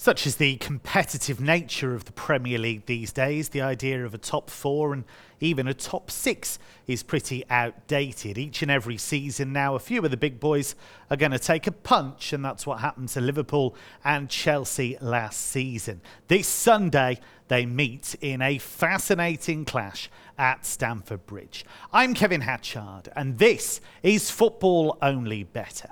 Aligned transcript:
Such 0.00 0.26
is 0.26 0.36
the 0.36 0.56
competitive 0.56 1.42
nature 1.42 1.94
of 1.94 2.06
the 2.06 2.12
Premier 2.12 2.56
League 2.56 2.86
these 2.86 3.12
days, 3.12 3.50
the 3.50 3.60
idea 3.60 4.02
of 4.02 4.14
a 4.14 4.18
top 4.18 4.48
four 4.48 4.94
and 4.94 5.04
even 5.40 5.68
a 5.68 5.74
top 5.74 6.10
six 6.10 6.58
is 6.86 7.02
pretty 7.02 7.44
outdated. 7.50 8.38
Each 8.38 8.62
and 8.62 8.70
every 8.70 8.96
season 8.96 9.52
now, 9.52 9.74
a 9.74 9.78
few 9.78 10.02
of 10.02 10.10
the 10.10 10.16
big 10.16 10.40
boys 10.40 10.74
are 11.10 11.18
going 11.18 11.32
to 11.32 11.38
take 11.38 11.66
a 11.66 11.70
punch, 11.70 12.32
and 12.32 12.42
that's 12.42 12.66
what 12.66 12.80
happened 12.80 13.10
to 13.10 13.20
Liverpool 13.20 13.76
and 14.02 14.30
Chelsea 14.30 14.96
last 15.02 15.38
season. 15.38 16.00
This 16.28 16.48
Sunday, 16.48 17.20
they 17.48 17.66
meet 17.66 18.16
in 18.22 18.40
a 18.40 18.56
fascinating 18.56 19.66
clash 19.66 20.08
at 20.38 20.64
Stamford 20.64 21.26
Bridge. 21.26 21.62
I'm 21.92 22.14
Kevin 22.14 22.40
Hatchard, 22.40 23.10
and 23.14 23.36
this 23.36 23.82
is 24.02 24.30
Football 24.30 24.96
Only 25.02 25.44
Bettor. 25.44 25.90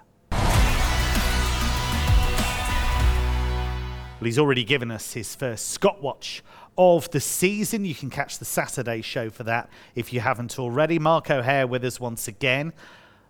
Well, 4.21 4.27
he's 4.27 4.39
already 4.41 4.64
given 4.64 4.91
us 4.91 5.12
his 5.12 5.37
first 5.37 5.69
Scott 5.69 6.02
Watch 6.02 6.43
of 6.77 7.09
the 7.11 7.20
season. 7.20 7.84
You 7.84 7.95
can 7.95 8.11
catch 8.11 8.41
the 8.41 8.45
Saturday 8.45 9.01
show 9.01 9.30
for 9.30 9.45
that 9.45 9.70
if 9.95 10.12
you 10.12 10.19
haven't 10.19 10.59
already. 10.59 10.98
Mark 10.98 11.30
O'Haire 11.30 11.69
with 11.69 11.84
us 11.84 12.01
once 12.01 12.27
again. 12.27 12.73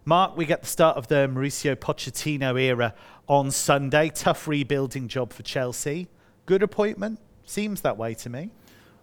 Mark, 0.07 0.35
we 0.35 0.47
get 0.47 0.63
the 0.63 0.67
start 0.67 0.97
of 0.97 1.09
the 1.09 1.29
Mauricio 1.29 1.77
Pochettino 1.77 2.59
era 2.59 2.95
on 3.27 3.51
Sunday. 3.51 4.09
Tough 4.09 4.49
rebuilding 4.49 5.09
job 5.09 5.35
for 5.35 5.43
Chelsea. 5.43 6.09
Good 6.47 6.63
appointment? 6.63 7.21
Seems 7.45 7.83
that 7.83 7.99
way 7.99 8.15
to 8.15 8.31
me. 8.31 8.51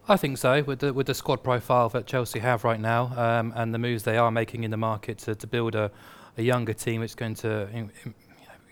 I 0.07 0.17
think 0.17 0.39
so, 0.39 0.63
with 0.63 0.79
the 0.79 0.91
with 0.91 1.05
the 1.05 1.13
squad 1.13 1.43
profile 1.43 1.89
that 1.89 2.07
Chelsea 2.07 2.39
have 2.39 2.63
right 2.63 2.79
now, 2.79 3.13
um, 3.15 3.53
and 3.55 3.75
the 3.75 3.79
moves 3.79 4.01
they 4.01 4.17
are 4.17 4.31
making 4.31 4.63
in 4.63 4.71
the 4.71 4.77
market 4.77 5.19
to, 5.19 5.35
to 5.35 5.45
build 5.45 5.75
a, 5.75 5.91
a 6.35 6.41
younger 6.41 6.73
team, 6.73 7.03
it's 7.03 7.13
going 7.13 7.35
to 7.35 7.69
you 7.73 7.89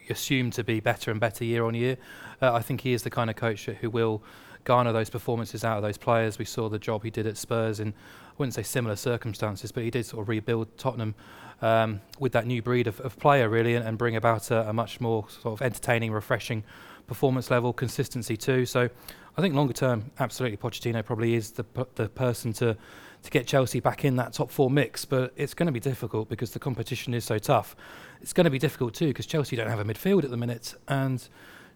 know, 0.09 0.13
assume 0.13 0.51
to 0.51 0.63
be 0.63 0.79
better 0.79 1.11
and 1.11 1.19
better 1.19 1.43
year 1.43 1.65
on 1.65 1.73
year. 1.73 1.97
Uh, 2.41 2.53
I 2.53 2.61
think 2.61 2.81
he 2.81 2.93
is 2.93 3.03
the 3.03 3.09
kind 3.09 3.29
of 3.29 3.35
coach 3.35 3.65
who 3.65 3.89
will 3.89 4.23
garner 4.63 4.93
those 4.93 5.09
performances 5.09 5.63
out 5.63 5.77
of 5.77 5.83
those 5.83 5.97
players. 5.97 6.37
We 6.37 6.45
saw 6.45 6.69
the 6.69 6.79
job 6.79 7.03
he 7.03 7.09
did 7.09 7.27
at 7.27 7.37
Spurs 7.37 7.79
in, 7.79 7.89
I 7.89 8.33
wouldn't 8.37 8.53
say 8.53 8.63
similar 8.63 8.95
circumstances, 8.95 9.71
but 9.71 9.83
he 9.83 9.91
did 9.91 10.05
sort 10.05 10.21
of 10.21 10.29
rebuild 10.29 10.77
Tottenham 10.77 11.15
um, 11.61 12.01
with 12.19 12.31
that 12.33 12.45
new 12.45 12.61
breed 12.61 12.87
of, 12.87 12.99
of 13.01 13.17
player, 13.17 13.49
really, 13.49 13.75
and, 13.75 13.87
and 13.87 13.97
bring 13.97 14.15
about 14.15 14.51
a, 14.51 14.69
a, 14.69 14.73
much 14.73 14.99
more 14.99 15.25
sort 15.29 15.53
of 15.53 15.61
entertaining, 15.61 16.11
refreshing 16.11 16.63
performance 17.07 17.49
level, 17.49 17.73
consistency 17.73 18.35
too. 18.35 18.65
So 18.65 18.89
I 19.37 19.41
think 19.41 19.55
longer 19.55 19.73
term, 19.73 20.11
absolutely, 20.19 20.57
Pochettino 20.57 21.03
probably 21.05 21.35
is 21.35 21.51
the, 21.51 21.65
the 21.95 22.09
person 22.09 22.53
to 22.53 22.77
to 23.23 23.31
get 23.31 23.47
Chelsea 23.47 23.79
back 23.79 24.05
in 24.05 24.17
that 24.17 24.33
top 24.33 24.51
four 24.51 24.69
mix, 24.69 25.05
but 25.05 25.33
it's 25.35 25.53
going 25.53 25.67
to 25.67 25.71
be 25.71 25.79
difficult 25.79 26.29
because 26.29 26.51
the 26.51 26.59
competition 26.59 27.13
is 27.13 27.23
so 27.23 27.39
tough. 27.39 27.75
It's 28.21 28.33
going 28.33 28.45
to 28.45 28.51
be 28.51 28.59
difficult 28.59 28.93
too 28.93 29.07
because 29.07 29.25
Chelsea 29.25 29.55
don't 29.55 29.69
have 29.69 29.79
a 29.79 29.85
midfield 29.85 30.23
at 30.23 30.29
the 30.29 30.37
minute, 30.37 30.75
and 30.87 31.27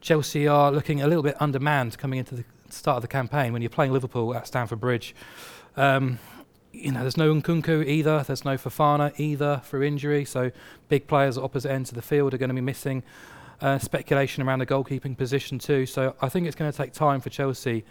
Chelsea 0.01 0.47
are 0.47 0.71
looking 0.71 1.01
a 1.01 1.07
little 1.07 1.23
bit 1.23 1.35
undermanned 1.41 1.97
coming 1.97 2.19
into 2.19 2.35
the 2.35 2.43
start 2.69 2.97
of 2.97 3.01
the 3.01 3.07
campaign 3.07 3.53
when 3.53 3.61
you're 3.61 3.69
playing 3.69 3.93
Liverpool 3.93 4.35
at 4.35 4.45
Stamford 4.45 4.81
Bridge. 4.81 5.15
Um, 5.77 6.19
you 6.73 6.91
know, 6.91 7.01
there's 7.01 7.17
no 7.17 7.33
Nkunku 7.33 7.85
either. 7.87 8.23
There's 8.23 8.45
no 8.45 8.55
Fofana 8.55 9.17
either 9.19 9.61
through 9.63 9.83
injury. 9.83 10.25
So 10.25 10.51
big 10.89 11.07
players 11.07 11.37
at 11.37 11.43
opposite 11.43 11.71
ends 11.71 11.89
of 11.89 11.95
the 11.95 12.01
field 12.01 12.33
are 12.33 12.37
going 12.37 12.49
to 12.49 12.55
be 12.55 12.61
missing. 12.61 13.03
Uh, 13.59 13.79
speculation 13.79 14.43
around 14.43 14.59
the 14.59 14.65
goalkeeping 14.65 15.17
position 15.17 15.57
too. 15.57 15.85
So 15.85 16.15
I 16.21 16.29
think 16.29 16.45
it's 16.45 16.55
going 16.55 16.71
to 16.71 16.77
take 16.77 16.93
time 16.93 17.21
for 17.21 17.29
Chelsea, 17.29 17.85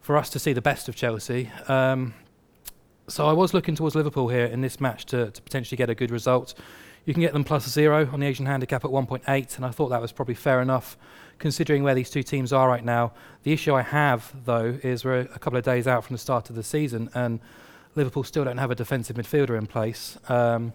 for 0.00 0.16
us 0.16 0.30
to 0.30 0.38
see 0.38 0.54
the 0.54 0.62
best 0.62 0.88
of 0.88 0.96
Chelsea. 0.96 1.50
Um, 1.68 2.14
so 3.08 3.26
I 3.26 3.32
was 3.32 3.54
looking 3.54 3.74
towards 3.74 3.94
Liverpool 3.94 4.28
here 4.28 4.46
in 4.46 4.60
this 4.60 4.80
match 4.80 5.06
to, 5.06 5.30
to 5.30 5.42
potentially 5.42 5.76
get 5.76 5.90
a 5.90 5.94
good 5.94 6.10
result. 6.10 6.54
You 7.04 7.14
can 7.14 7.20
get 7.20 7.32
them 7.32 7.44
plus 7.44 7.68
zero 7.68 8.08
on 8.12 8.20
the 8.20 8.26
Asian 8.26 8.46
handicap 8.46 8.84
at 8.84 8.90
1.8, 8.90 9.56
and 9.56 9.64
I 9.64 9.70
thought 9.70 9.88
that 9.90 10.02
was 10.02 10.10
probably 10.10 10.34
fair 10.34 10.60
enough 10.60 10.98
considering 11.38 11.82
where 11.84 11.94
these 11.94 12.10
two 12.10 12.22
teams 12.22 12.52
are 12.52 12.68
right 12.68 12.84
now. 12.84 13.12
The 13.44 13.52
issue 13.52 13.74
I 13.74 13.82
have, 13.82 14.32
though, 14.44 14.78
is 14.82 15.04
we're 15.04 15.20
a 15.20 15.38
couple 15.38 15.58
of 15.58 15.64
days 15.64 15.86
out 15.86 16.04
from 16.04 16.14
the 16.14 16.18
start 16.18 16.50
of 16.50 16.56
the 16.56 16.64
season, 16.64 17.08
and 17.14 17.38
Liverpool 17.94 18.24
still 18.24 18.44
don't 18.44 18.58
have 18.58 18.72
a 18.72 18.74
defensive 18.74 19.16
midfielder 19.16 19.56
in 19.56 19.66
place. 19.66 20.18
Um, 20.28 20.72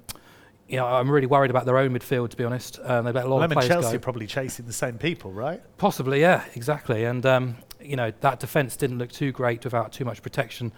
you 0.69 0.77
know, 0.77 0.85
I'm 0.85 1.11
really 1.11 1.27
worried 1.27 1.51
about 1.51 1.65
their 1.65 1.77
own 1.77 1.91
midfield, 1.91 2.29
to 2.29 2.37
be 2.37 2.45
honest. 2.45 2.79
Um, 2.81 3.03
they've 3.03 3.13
let 3.13 3.25
a 3.25 3.27
lot 3.27 3.37
well, 3.37 3.45
of 3.45 3.51
players 3.51 3.67
Chelsea 3.67 3.91
go. 3.91 3.95
are 3.97 3.99
probably 3.99 4.25
chasing 4.25 4.65
the 4.65 4.73
same 4.73 4.97
people, 4.97 5.33
right? 5.33 5.61
Possibly, 5.77 6.21
yeah, 6.21 6.45
exactly. 6.55 7.03
And 7.03 7.25
um, 7.25 7.57
you 7.83 7.97
know 7.97 8.13
that 8.21 8.39
defence 8.39 8.77
didn't 8.77 8.99
look 8.99 9.11
too 9.11 9.33
great 9.33 9.63
without 9.65 9.91
too 9.91 10.05
much 10.05 10.21
protection 10.21 10.71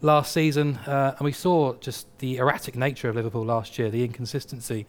last 0.00 0.32
season, 0.32 0.76
uh, 0.86 1.14
and 1.18 1.24
we 1.24 1.32
saw 1.32 1.74
just 1.74 2.06
the 2.18 2.36
erratic 2.36 2.76
nature 2.76 3.08
of 3.08 3.16
Liverpool 3.16 3.44
last 3.44 3.78
year, 3.78 3.90
the 3.90 4.04
inconsistency. 4.04 4.86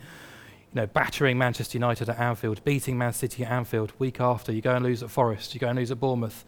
You 0.74 0.82
know, 0.82 0.88
battering 0.88 1.38
Manchester 1.38 1.78
United 1.78 2.10
at 2.10 2.20
Anfield, 2.20 2.64
beating 2.64 2.98
Man 2.98 3.14
City 3.14 3.46
at 3.46 3.52
Anfield. 3.52 3.94
Week 4.00 4.20
after, 4.20 4.52
you 4.52 4.62
go 4.62 4.76
and 4.76 4.84
lose 4.84 5.02
at 5.02 5.10
Forest, 5.10 5.54
you 5.54 5.60
go 5.60 5.70
and 5.70 5.80
lose 5.80 5.92
at 5.92 6.00
Bournemouth. 6.00 6.44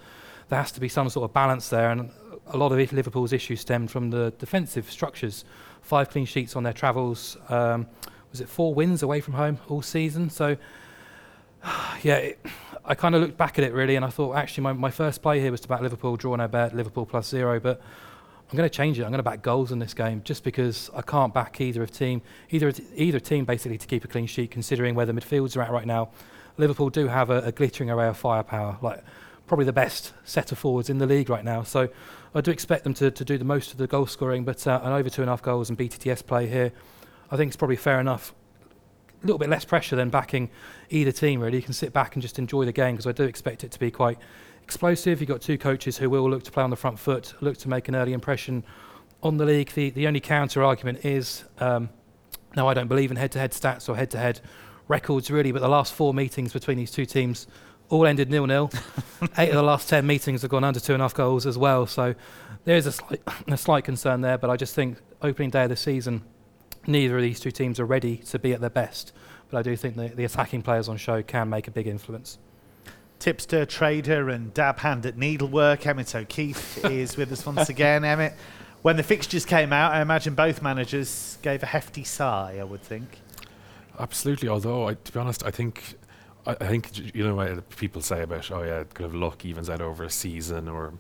There 0.50 0.60
has 0.60 0.72
to 0.74 0.80
be 0.80 0.90
some 0.90 1.10
sort 1.10 1.30
of 1.30 1.34
balance 1.34 1.70
there, 1.70 1.92
and 1.92 2.12
a 2.48 2.58
lot 2.58 2.72
of 2.72 2.92
Liverpool's 2.92 3.34
issues 3.34 3.62
stemmed 3.62 3.92
from 3.92 4.10
the 4.10 4.34
defensive 4.38 4.92
structures. 4.92 5.46
Five 5.82 6.10
clean 6.10 6.26
sheets 6.26 6.56
on 6.56 6.64
their 6.64 6.74
travels. 6.74 7.38
Um, 7.48 7.88
was 8.32 8.42
it 8.42 8.50
four 8.50 8.74
wins 8.74 9.04
away 9.04 9.22
from 9.22 9.36
home 9.36 9.60
all 9.70 9.82
season? 9.82 10.30
So, 10.30 10.58
yeah, 12.04 12.16
it, 12.16 12.40
I 12.86 12.96
kind 12.96 13.16
of 13.16 13.22
looked 13.22 13.38
back 13.38 13.58
at 13.58 13.64
it 13.64 13.74
really, 13.74 13.96
and 13.96 14.04
I 14.04 14.10
thought 14.10 14.36
actually 14.36 14.64
my, 14.64 14.74
my 14.74 14.92
first 14.92 15.22
play 15.22 15.40
here 15.40 15.52
was 15.52 15.62
to 15.62 15.68
back 15.68 15.82
Liverpool, 15.82 16.18
draw 16.18 16.36
no 16.36 16.48
bet, 16.48 16.76
Liverpool 16.76 17.06
plus 17.06 17.28
zero, 17.28 17.60
but 17.60 17.82
I'm 18.52 18.58
going 18.58 18.68
to 18.68 18.76
change 18.76 18.98
it. 18.98 19.04
I'm 19.04 19.12
going 19.12 19.20
to 19.20 19.24
back 19.24 19.44
goals 19.44 19.72
in 19.72 19.78
this 19.78 19.94
game 19.94 20.24
just 20.24 20.44
because 20.44 20.90
I 20.96 21.04
can't 21.04 21.32
back 21.32 21.62
either 21.62 21.84
of 21.84 21.92
team, 21.92 22.24
either 22.50 22.74
either 22.96 23.20
team 23.20 23.46
basically 23.46 23.78
to 23.78 23.86
keep 23.86 24.04
a 24.04 24.08
clean 24.08 24.26
sheet. 24.26 24.50
Considering 24.50 24.96
where 24.96 25.06
the 25.06 25.14
midfields 25.14 25.56
are 25.56 25.62
at 25.62 25.72
right 25.72 25.86
now, 25.86 26.10
Liverpool 26.58 26.90
do 26.90 27.08
have 27.08 27.30
a, 27.30 27.42
a 27.44 27.52
glittering 27.52 27.92
array 27.92 28.08
of 28.08 28.18
firepower, 28.18 28.80
like 28.82 29.04
probably 29.46 29.66
the 29.66 29.74
best 29.74 30.14
set 30.24 30.52
of 30.52 30.58
forwards 30.58 30.90
in 30.90 30.98
the 30.98 31.06
league 31.06 31.30
right 31.30 31.46
now. 31.46 31.62
So 31.62 31.90
I 32.34 32.42
do 32.42 32.50
expect 32.50 32.84
them 32.86 32.96
to, 32.96 33.12
to 33.12 33.24
do 33.24 33.38
the 33.38 33.46
most 33.46 33.72
of 33.72 33.78
the 33.78 33.86
goal 33.86 34.08
scoring, 34.08 34.46
but 34.46 34.66
uh, 34.66 34.80
an 34.84 34.94
over 34.94 35.12
two 35.12 35.22
and 35.22 35.30
a 35.30 35.32
half 35.32 35.44
goals 35.44 35.70
and 35.70 35.78
BTTS 35.78 36.26
play 36.26 36.48
here, 36.48 36.72
I 37.30 37.38
think 37.38 37.50
it's 37.50 37.58
probably 37.58 37.76
fair 37.76 38.00
enough. 38.00 38.34
A 39.22 39.26
little 39.26 39.38
bit 39.38 39.50
less 39.50 39.66
pressure 39.66 39.96
than 39.96 40.10
backing 40.10 40.50
either 40.90 41.12
team. 41.12 41.42
Really, 41.42 41.58
you 41.58 41.64
can 41.64 41.74
sit 41.74 41.94
back 41.94 42.16
and 42.16 42.22
just 42.22 42.40
enjoy 42.40 42.66
the 42.66 42.72
game 42.72 42.96
because 42.96 43.06
I 43.06 43.12
do 43.12 43.24
expect 43.24 43.64
it 43.64 43.72
to 43.72 43.80
be 43.80 43.92
quite 43.92 44.18
explosive. 44.70 45.20
You've 45.20 45.28
got 45.28 45.42
two 45.42 45.58
coaches 45.58 45.98
who 45.98 46.12
will 46.12 46.30
look 46.30 46.44
to 46.44 46.52
play 46.52 46.62
on 46.62 46.70
the 46.70 46.76
front 46.76 47.00
foot, 47.00 47.34
look 47.42 47.58
to 47.58 47.68
make 47.68 47.88
an 47.88 47.96
early 47.96 48.14
impression 48.14 48.64
on 49.24 49.38
the 49.38 49.46
league. 49.46 49.72
The, 49.72 49.90
the 49.90 50.06
only 50.06 50.20
counter 50.20 50.64
argument 50.64 51.04
is 51.04 51.44
um, 51.58 51.90
now 52.56 52.68
I 52.68 52.76
don't 52.76 52.88
believe 52.88 53.10
in 53.10 53.18
head 53.18 53.32
to 53.32 53.40
head 53.40 53.52
stats 53.52 53.90
or 53.90 53.96
head 53.96 54.12
to 54.12 54.20
head 54.20 54.42
records 54.88 55.32
really, 55.32 55.52
but 55.52 55.64
the 55.64 55.68
last 55.68 55.92
four 55.92 56.14
meetings 56.14 56.54
between 56.54 56.78
these 56.78 56.92
two 56.92 57.08
teams 57.08 57.48
all 57.90 58.06
ended 58.06 58.30
nil 58.30 58.46
nil. 58.46 58.70
Eight 59.40 59.50
of 59.50 59.56
the 59.56 59.64
last 59.64 59.90
ten 59.90 60.06
meetings 60.06 60.44
have 60.44 60.52
gone 60.52 60.64
under 60.64 60.80
two 60.80 60.94
and 60.94 61.02
a 61.02 61.06
half 61.06 61.16
goals 61.16 61.48
as 61.48 61.58
well. 61.58 61.88
So 61.88 62.14
there 62.66 62.78
is 62.78 62.86
a 62.86 62.92
slight, 62.92 63.22
a 63.48 63.58
slight 63.58 63.84
concern 63.84 64.22
there, 64.22 64.38
but 64.38 64.52
I 64.52 64.56
just 64.56 64.76
think 64.76 65.00
opening 65.24 65.50
day 65.50 65.64
of 65.64 65.70
the 65.70 65.78
season, 65.78 66.22
neither 66.86 67.16
of 67.16 67.24
these 67.24 67.40
two 67.40 67.50
teams 67.50 67.80
are 67.80 67.86
ready 67.86 68.18
to 68.18 68.38
be 68.38 68.54
at 68.54 68.62
their 68.62 68.70
best. 68.70 69.14
But 69.50 69.58
I 69.58 69.62
do 69.64 69.76
think 69.76 69.96
the, 69.96 70.10
the 70.10 70.26
attacking 70.26 70.62
players 70.62 70.88
on 70.88 70.98
show 70.98 71.24
can 71.24 71.50
make 71.50 71.68
a 71.68 71.72
big 71.72 71.88
influence 71.88 72.38
tipster, 73.20 73.66
trader, 73.66 74.30
and 74.30 74.54
dab 74.54 74.80
hand 74.80 75.06
at 75.06 75.18
needlework. 75.18 75.86
Emmet 75.86 76.16
O'Keeffe 76.16 76.84
is 76.86 77.18
with 77.18 77.32
us 77.32 77.46
once 77.46 77.70
again. 77.70 78.04
Emmet, 78.04 78.34
when 78.82 78.98
the 78.98 79.04
fixtures 79.04 79.46
came 79.46 79.74
out, 79.74 79.92
I 79.92 80.02
imagine 80.02 80.36
both 80.36 80.62
managers 80.62 81.38
gave 81.42 81.62
a 81.64 81.68
hefty 81.68 82.04
sigh, 82.04 82.58
I 82.60 82.64
would 82.64 82.82
think. 82.82 83.20
Absolutely, 84.00 84.48
although, 84.48 84.88
I, 84.88 84.94
to 84.94 85.12
be 85.12 85.20
honest, 85.20 85.46
I 85.46 85.52
think. 85.52 85.96
I, 86.46 86.56
think 86.66 87.14
you 87.14 87.24
know 87.24 87.36
what 87.36 87.70
people 87.78 88.02
say 88.02 88.24
about 88.24 88.50
oh 88.50 88.64
yeah 88.64 88.84
kind 88.94 89.06
of 89.06 89.14
luck 89.14 89.46
evens 89.46 89.70
out 89.70 89.82
over 89.82 90.04
a 90.04 90.10
season 90.10 90.68
or 90.68 90.94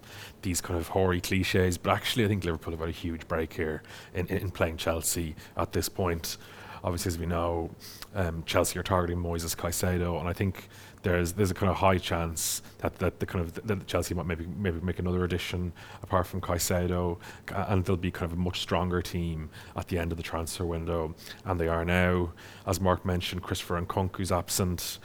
these 0.43 0.61
kind 0.61 0.79
of 0.79 0.89
hoary 0.89 1.21
cliches 1.21 1.75
but 1.75 1.91
actually 1.91 2.25
I 2.25 2.27
think 2.27 2.43
Liverpool 2.43 2.71
have 2.71 2.81
had 2.81 2.89
a 2.89 2.91
huge 2.91 3.27
break 3.27 3.53
here 3.53 3.81
in, 4.13 4.27
in 4.27 4.51
playing 4.51 4.77
Chelsea 4.77 5.35
at 5.57 5.71
this 5.71 5.89
point 5.89 6.37
obviously 6.83 7.09
as 7.09 7.17
we 7.17 7.25
know 7.25 7.71
um, 8.13 8.43
Chelsea 8.45 8.77
are 8.77 8.83
targeting 8.83 9.17
Moises 9.23 9.55
Caicedo 9.55 10.19
and 10.19 10.27
I 10.27 10.33
think 10.33 10.67
there's 11.01 11.33
there's 11.33 11.51
a 11.51 11.53
kind 11.53 11.69
of 11.69 11.77
high 11.77 11.97
chance 11.97 12.61
that, 12.79 12.99
that 12.99 13.19
the 13.19 13.25
kind 13.25 13.43
of 13.43 13.53
that 13.65 13.87
Chelsea 13.87 14.13
might 14.13 14.25
maybe 14.25 14.45
maybe 14.45 14.79
make 14.81 14.99
another 14.99 15.23
addition 15.23 15.71
apart 16.03 16.27
from 16.27 16.41
Caicedo, 16.41 17.17
and 17.47 17.85
they'll 17.85 17.97
be 17.97 18.11
kind 18.11 18.31
of 18.31 18.37
a 18.37 18.41
much 18.41 18.59
stronger 18.59 19.01
team 19.01 19.49
at 19.75 19.87
the 19.87 19.97
end 19.97 20.11
of 20.11 20.17
the 20.17 20.23
transfer 20.23 20.65
window, 20.65 21.15
and 21.45 21.59
they 21.59 21.67
are 21.67 21.85
now, 21.85 22.33
as 22.67 22.81
Mark 22.81 23.05
mentioned, 23.05 23.43
Christopher 23.43 23.77
and 23.77 23.87
Nkunku's 23.87 24.31
absent. 24.31 24.99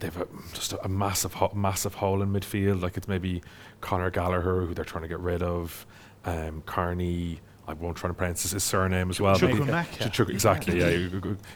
They've 0.00 0.16
a, 0.16 0.28
just 0.54 0.72
a, 0.72 0.84
a 0.84 0.88
massive 0.88 1.34
ho- 1.34 1.52
massive 1.54 1.94
hole 1.94 2.22
in 2.22 2.32
midfield. 2.32 2.80
Like 2.82 2.96
it's 2.96 3.08
maybe 3.08 3.42
Conor 3.80 4.10
Gallagher 4.10 4.64
who 4.64 4.72
they're 4.72 4.84
trying 4.84 5.02
to 5.02 5.08
get 5.08 5.20
rid 5.20 5.42
of, 5.42 5.86
um, 6.24 6.62
Carney. 6.66 7.40
I 7.68 7.74
won't 7.74 7.98
try 7.98 8.08
to 8.08 8.14
pronounce 8.14 8.50
his 8.50 8.64
surname 8.64 9.10
as 9.10 9.20
well. 9.20 9.36
Chukwuemeka. 9.36 10.30
exactly, 10.30 10.78
yeah. 10.80 10.86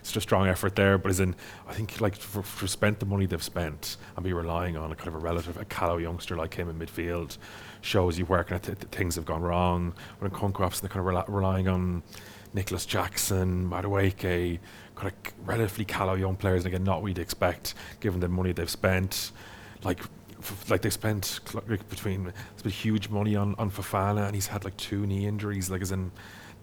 It's 0.00 0.12
just 0.12 0.16
a 0.16 0.20
strong 0.20 0.46
effort 0.46 0.76
there. 0.76 0.98
But 0.98 1.08
as 1.08 1.20
in, 1.20 1.34
I 1.66 1.72
think 1.72 2.02
like 2.02 2.16
for, 2.16 2.42
for 2.42 2.66
spent 2.66 3.00
the 3.00 3.06
money 3.06 3.24
they've 3.24 3.42
spent 3.42 3.96
and 4.14 4.22
be 4.22 4.34
relying 4.34 4.76
on 4.76 4.92
a 4.92 4.94
kind 4.94 5.08
of 5.08 5.14
a 5.14 5.18
relative, 5.18 5.56
a 5.56 5.64
callow 5.64 5.96
youngster 5.96 6.36
like 6.36 6.52
him 6.52 6.68
in 6.68 6.78
midfield, 6.78 7.38
shows 7.80 8.18
you 8.18 8.26
where 8.26 8.44
th- 8.44 8.60
th- 8.62 8.76
things 8.90 9.14
have 9.14 9.24
gone 9.24 9.40
wrong. 9.40 9.94
When 10.18 10.30
Nkunku 10.30 10.80
they're 10.80 10.90
kind 10.90 11.00
of 11.00 11.06
rel- 11.06 11.24
relying 11.28 11.66
on 11.66 12.02
Nicolas 12.52 12.84
Jackson, 12.84 13.68
Madueke, 13.70 14.58
kind 14.94 15.12
of 15.12 15.48
relatively 15.48 15.86
callow 15.86 16.14
young 16.14 16.36
players, 16.36 16.66
and 16.66 16.74
again, 16.74 16.84
not 16.84 17.00
what 17.00 17.08
you'd 17.08 17.18
expect 17.18 17.72
given 18.00 18.20
the 18.20 18.28
money 18.28 18.52
they've 18.52 18.68
spent. 18.68 19.32
Like 19.82 20.00
like 20.68 20.82
they 20.82 20.90
spent 20.90 21.40
cl- 21.46 21.64
like 21.68 21.88
between 21.88 22.32
spent 22.56 22.74
huge 22.74 23.08
money 23.08 23.36
on 23.36 23.54
on 23.58 23.70
Fofana, 23.70 24.26
and 24.26 24.34
he's 24.34 24.48
had 24.48 24.64
like 24.64 24.76
two 24.76 25.06
knee 25.06 25.26
injuries. 25.26 25.70
Like 25.70 25.82
as 25.82 25.92
in, 25.92 26.10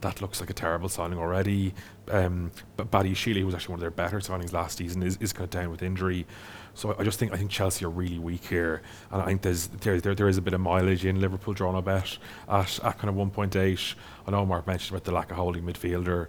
that 0.01 0.21
looks 0.21 0.39
like 0.39 0.49
a 0.49 0.53
terrible 0.53 0.89
signing 0.89 1.19
already. 1.19 1.73
Um, 2.09 2.51
but 2.77 2.89
Badiashile, 2.89 3.39
who 3.39 3.45
was 3.45 3.55
actually 3.55 3.73
one 3.73 3.77
of 3.77 3.81
their 3.81 3.91
better 3.91 4.19
signings 4.19 4.53
last 4.53 4.77
season, 4.77 5.03
is, 5.03 5.17
is 5.17 5.33
kind 5.33 5.43
of 5.43 5.49
down 5.49 5.69
with 5.71 5.83
injury. 5.83 6.25
So 6.73 6.95
I 6.97 7.03
just 7.03 7.19
think 7.19 7.33
I 7.33 7.37
think 7.37 7.51
Chelsea 7.51 7.85
are 7.85 7.89
really 7.89 8.19
weak 8.19 8.45
here, 8.45 8.81
and 9.11 9.21
I 9.21 9.25
think 9.25 9.41
there's 9.41 9.67
there 9.67 9.99
there, 9.99 10.15
there 10.15 10.27
is 10.27 10.37
a 10.37 10.41
bit 10.41 10.53
of 10.53 10.61
mileage 10.61 11.05
in 11.05 11.19
Liverpool 11.19 11.53
drawn 11.53 11.75
a 11.75 11.81
bet 11.81 12.17
at, 12.47 12.79
at 12.83 12.97
kind 12.97 13.09
of 13.09 13.15
1.8. 13.15 13.95
I 14.27 14.31
know 14.31 14.45
Mark 14.45 14.67
mentioned 14.67 14.95
about 14.95 15.03
the 15.05 15.11
lack 15.11 15.31
of 15.31 15.37
holding 15.37 15.63
midfielder, 15.63 16.27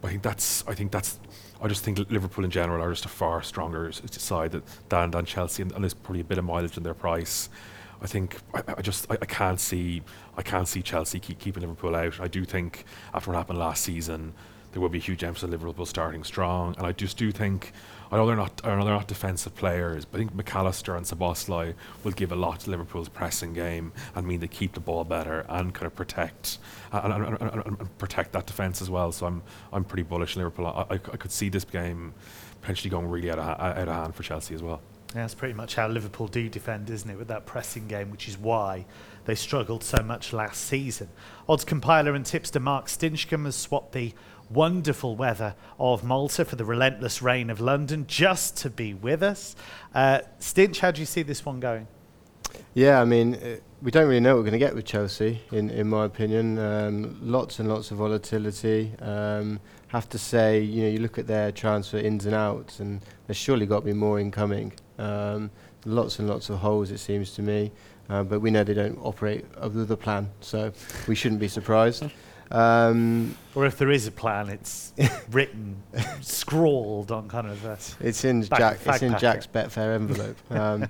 but 0.00 0.08
I 0.08 0.10
think 0.10 0.22
that's 0.22 0.66
I 0.66 0.74
think 0.74 0.92
that's 0.92 1.18
I 1.60 1.68
just 1.68 1.84
think 1.84 1.98
Liverpool 2.10 2.44
in 2.44 2.50
general 2.50 2.82
are 2.82 2.90
just 2.90 3.04
a 3.04 3.08
far 3.08 3.42
stronger 3.42 3.90
side 3.92 4.52
than 4.88 5.10
than 5.10 5.24
Chelsea, 5.24 5.62
and, 5.62 5.72
and 5.72 5.82
there's 5.82 5.94
probably 5.94 6.20
a 6.20 6.24
bit 6.24 6.38
of 6.38 6.44
mileage 6.44 6.76
in 6.76 6.82
their 6.82 6.94
price. 6.94 7.48
I 8.02 8.06
think 8.06 8.36
I, 8.54 8.62
I 8.78 8.82
just 8.82 9.10
I, 9.10 9.14
I, 9.14 9.26
can't 9.26 9.58
see 9.58 10.02
I 10.36 10.42
can't 10.42 10.68
see 10.68 10.82
Chelsea 10.82 11.18
keep 11.18 11.38
keeping 11.38 11.62
Liverpool 11.62 11.96
out. 11.96 12.20
I 12.20 12.28
do 12.28 12.44
think 12.44 12.84
after 13.14 13.30
what 13.30 13.38
happened 13.38 13.58
last 13.58 13.84
season, 13.84 14.34
there 14.72 14.82
will 14.82 14.90
be 14.90 14.98
a 14.98 15.00
huge 15.00 15.24
emphasis 15.24 15.44
on 15.44 15.50
Liverpool 15.50 15.86
starting 15.86 16.24
strong, 16.24 16.74
and 16.76 16.86
I 16.86 16.92
just 16.92 17.16
do 17.16 17.32
think 17.32 17.72
I 18.10 18.16
know 18.16 18.26
they're 18.26 18.36
not 18.36 18.60
I 18.64 18.74
know 18.76 18.84
they're 18.84 18.94
not 18.94 19.08
defensive 19.08 19.54
players, 19.54 20.04
but 20.04 20.18
I 20.18 20.20
think 20.20 20.34
Mac 20.34 20.54
Allister 20.54 20.96
and 20.96 21.04
Szoboszlai 21.04 21.74
will 22.04 22.12
give 22.12 22.32
a 22.32 22.36
lot 22.36 22.60
to 22.60 22.70
Liverpool's 22.70 23.08
pressing 23.08 23.52
game 23.52 23.92
and 24.14 24.26
mean 24.26 24.40
they 24.40 24.48
keep 24.48 24.74
the 24.74 24.80
ball 24.80 25.04
better 25.04 25.44
and 25.48 25.74
kind 25.74 25.86
of 25.86 25.94
protect 25.94 26.58
and, 26.92 27.12
and, 27.12 27.40
and, 27.40 27.66
and 27.66 27.98
protect 27.98 28.32
that 28.32 28.46
defence 28.46 28.80
as 28.80 28.88
well. 28.88 29.12
So 29.12 29.26
I'm 29.26 29.42
I'm 29.72 29.84
pretty 29.84 30.04
bullish 30.04 30.36
Liverpool. 30.36 30.66
I, 30.66 30.70
I, 30.82 30.94
I, 30.94 30.98
could 30.98 31.32
see 31.32 31.48
this 31.48 31.64
game 31.64 32.14
potentially 32.60 32.90
going 32.90 33.08
really 33.08 33.30
out 33.30 33.38
of, 33.38 33.60
out 33.60 33.88
of 33.88 33.94
hand 33.94 34.14
for 34.14 34.22
Chelsea 34.22 34.54
as 34.54 34.62
well. 34.62 34.80
Yeah, 35.14 35.22
that's 35.22 35.34
pretty 35.34 35.54
much 35.54 35.76
how 35.76 35.88
Liverpool 35.88 36.26
do 36.26 36.48
defend, 36.48 36.90
isn't 36.90 37.08
it, 37.08 37.16
with 37.16 37.28
that 37.28 37.46
pressing 37.46 37.86
game, 37.86 38.10
which 38.10 38.28
is 38.28 38.36
why 38.36 38.84
they 39.24 39.34
struggled 39.34 39.82
so 39.82 40.02
much 40.02 40.32
last 40.32 40.62
season. 40.64 41.08
Odds 41.48 41.64
compiler 41.64 42.14
and 42.14 42.26
tipster 42.26 42.60
Mark 42.60 42.86
Stinchcombe 42.86 43.44
has 43.44 43.56
swapped 43.56 43.92
the 43.92 44.12
wonderful 44.50 45.16
weather 45.16 45.54
of 45.78 46.04
Malta 46.04 46.44
for 46.44 46.56
the 46.56 46.64
relentless 46.64 47.22
rain 47.22 47.50
of 47.50 47.60
London 47.60 48.06
just 48.06 48.56
to 48.58 48.70
be 48.70 48.94
with 48.94 49.22
us. 49.22 49.56
Uh, 49.94 50.20
Stinch, 50.38 50.80
how 50.80 50.90
do 50.90 51.00
you 51.00 51.06
see 51.06 51.22
this 51.22 51.44
one 51.44 51.60
going? 51.60 51.88
Yeah, 52.74 53.00
I 53.00 53.04
mean, 53.04 53.34
uh, 53.34 53.56
we 53.82 53.90
don't 53.90 54.06
really 54.06 54.20
know 54.20 54.34
what 54.34 54.38
we're 54.38 54.50
going 54.50 54.52
to 54.52 54.58
get 54.58 54.74
with 54.74 54.84
Chelsea, 54.84 55.40
in, 55.52 55.70
in 55.70 55.88
my 55.88 56.04
opinion. 56.04 56.58
Um, 56.58 57.18
lots 57.22 57.58
and 57.58 57.68
lots 57.68 57.90
of 57.90 57.98
volatility. 57.98 58.92
Um, 59.00 59.60
have 59.88 60.08
to 60.10 60.18
say, 60.18 60.60
you 60.60 60.82
know, 60.82 60.88
you 60.88 60.98
look 60.98 61.18
at 61.18 61.26
their 61.26 61.52
transfer 61.52 61.98
ins 61.98 62.26
and 62.26 62.34
outs, 62.34 62.80
and 62.80 63.00
there's 63.26 63.36
surely 63.36 63.66
got 63.66 63.80
to 63.80 63.86
be 63.86 63.92
more 63.92 64.20
incoming. 64.20 64.72
Um, 64.98 65.50
lots 65.84 66.18
and 66.18 66.28
lots 66.28 66.50
of 66.50 66.58
holes, 66.58 66.90
it 66.90 66.98
seems 66.98 67.32
to 67.32 67.42
me. 67.42 67.72
Uh, 68.08 68.22
but 68.22 68.40
we 68.40 68.50
know 68.50 68.62
they 68.62 68.74
don't 68.74 68.98
operate 69.02 69.44
with 69.60 69.90
a 69.90 69.96
plan, 69.96 70.30
so 70.40 70.72
we 71.08 71.14
shouldn't 71.14 71.40
be 71.40 71.48
surprised. 71.48 72.04
Um, 72.50 73.36
or 73.54 73.66
if 73.66 73.78
there 73.78 73.90
is 73.90 74.06
a 74.06 74.12
plan, 74.12 74.48
it's 74.48 74.92
written, 75.30 75.82
scrawled 76.20 77.10
on 77.10 77.28
kind 77.28 77.46
of 77.48 77.64
a. 77.64 77.78
It's 78.00 78.24
in 78.24 78.42
Jack. 78.42 78.78
It's 78.84 79.02
in 79.02 79.18
Jack's 79.18 79.46
Betfair 79.46 79.94
envelope. 79.94 80.36
Um, 80.50 80.88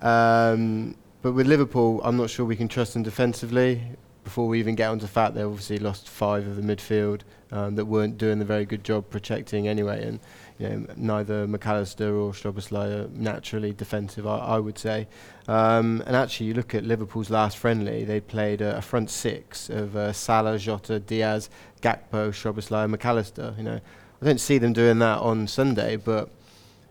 um, 0.00 0.94
but 1.22 1.32
with 1.32 1.46
Liverpool, 1.46 2.00
I'm 2.04 2.16
not 2.16 2.30
sure 2.30 2.46
we 2.46 2.56
can 2.56 2.68
trust 2.68 2.94
them 2.94 3.02
defensively. 3.02 3.82
Before 4.22 4.48
we 4.48 4.58
even 4.58 4.74
get 4.74 4.88
onto 4.88 5.06
fact 5.06 5.34
they 5.34 5.42
obviously 5.42 5.78
lost 5.78 6.08
five 6.08 6.46
of 6.46 6.56
the 6.56 6.62
midfield 6.62 7.22
um, 7.52 7.74
that 7.74 7.84
weren't 7.84 8.16
doing 8.16 8.40
a 8.40 8.44
very 8.44 8.64
good 8.64 8.82
job 8.82 9.10
protecting 9.10 9.68
anyway, 9.68 10.06
and 10.06 10.20
you 10.58 10.68
know, 10.68 10.86
neither 10.96 11.46
Mac 11.46 11.66
Allister 11.66 12.14
or 12.14 12.32
Szoboszlai 12.32 13.04
are 13.04 13.08
naturally 13.08 13.72
defensive, 13.72 14.26
I, 14.26 14.38
I 14.38 14.58
would 14.58 14.78
say. 14.78 15.08
Um, 15.48 16.02
and 16.06 16.14
actually, 16.14 16.46
you 16.46 16.54
look 16.54 16.74
at 16.74 16.84
Liverpool's 16.84 17.30
last 17.30 17.58
friendly, 17.58 18.04
they 18.04 18.20
played 18.20 18.60
a, 18.60 18.76
a 18.76 18.82
front 18.82 19.10
six 19.10 19.68
of 19.68 19.96
uh, 19.96 20.12
Salah, 20.12 20.58
Jota, 20.58 21.00
Diaz, 21.00 21.50
Gakpo, 21.82 22.30
Szoboszlai, 22.30 22.84
and 22.84 22.92
Mac 22.92 23.04
Allister. 23.04 23.54
You 23.56 23.64
know, 23.64 23.80
I 24.22 24.24
don't 24.24 24.40
see 24.40 24.58
them 24.58 24.72
doing 24.72 25.00
that 25.00 25.18
on 25.18 25.46
Sunday, 25.48 25.96
but 25.96 26.30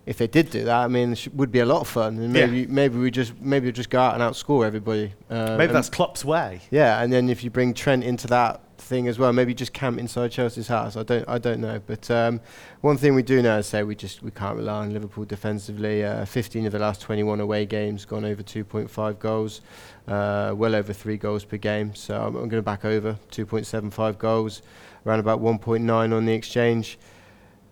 if 0.06 0.18
they 0.18 0.28
did 0.28 0.50
do 0.50 0.66
that, 0.66 0.84
I 0.84 0.88
mean, 0.88 1.14
it 1.14 1.34
would 1.34 1.52
be 1.52 1.60
a 1.60 1.66
lot 1.66 1.82
of 1.82 1.88
fun. 1.88 2.18
And 2.18 2.34
maybe 2.34 2.62
yeah. 2.62 2.66
maybe 2.70 2.98
we 2.98 3.10
just 3.10 3.40
maybe 3.40 3.68
we 3.68 3.72
just 3.72 3.90
go 3.90 4.00
out 4.00 4.14
and 4.14 4.24
outscore 4.24 4.66
everybody. 4.66 5.14
Uh, 5.30 5.56
maybe 5.58 5.72
that's 5.72 5.90
Klopp's 5.90 6.26
way. 6.26 6.62
Yeah, 6.72 7.02
and 7.02 7.12
then 7.12 7.30
if 7.30 7.44
you 7.44 7.50
bring 7.50 7.74
Trent 7.74 8.04
into 8.04 8.28
that 8.28 8.62
thing 8.78 9.08
as 9.08 9.18
well, 9.18 9.32
maybe 9.32 9.54
just 9.54 9.72
camp 9.72 9.98
inside 9.98 10.32
Chelsea's 10.32 10.68
house. 10.68 10.98
I 10.98 11.04
don't 11.04 11.28
I 11.30 11.38
don't 11.38 11.62
know, 11.62 11.82
but 11.88 12.12
um, 12.12 12.42
one 12.82 12.98
thing 12.98 13.16
we 13.16 13.24
do 13.24 13.42
know 13.42 13.60
is 13.60 13.68
say 13.68 13.84
we 13.84 13.96
just 13.96 14.22
we 14.22 14.32
can't 14.32 14.58
rely 14.58 14.82
on 14.82 14.92
Liverpool 14.92 15.24
defensively. 15.24 16.04
Uh, 16.04 16.26
15 16.26 16.66
of 16.66 16.74
the 16.74 16.80
last 16.80 17.00
21 17.00 17.40
away 17.40 17.66
games 17.66 18.04
gone 18.04 18.26
over 18.26 18.44
2.5 18.44 19.20
goals, 19.20 19.62
uh, 20.10 20.54
well 20.54 20.76
over 20.76 20.92
three 20.92 21.16
goals 21.16 21.46
per 21.46 21.56
game. 21.56 21.96
So 21.96 22.16
I'm, 22.16 22.36
I'm 22.36 22.50
going 22.50 22.52
to 22.52 22.62
back 22.62 22.84
over 22.84 23.18
2.75 23.32 24.18
goals, 24.18 24.64
around 25.06 25.20
about 25.20 25.42
1.9 25.42 26.14
on 26.14 26.26
the 26.26 26.34
exchange. 26.34 27.00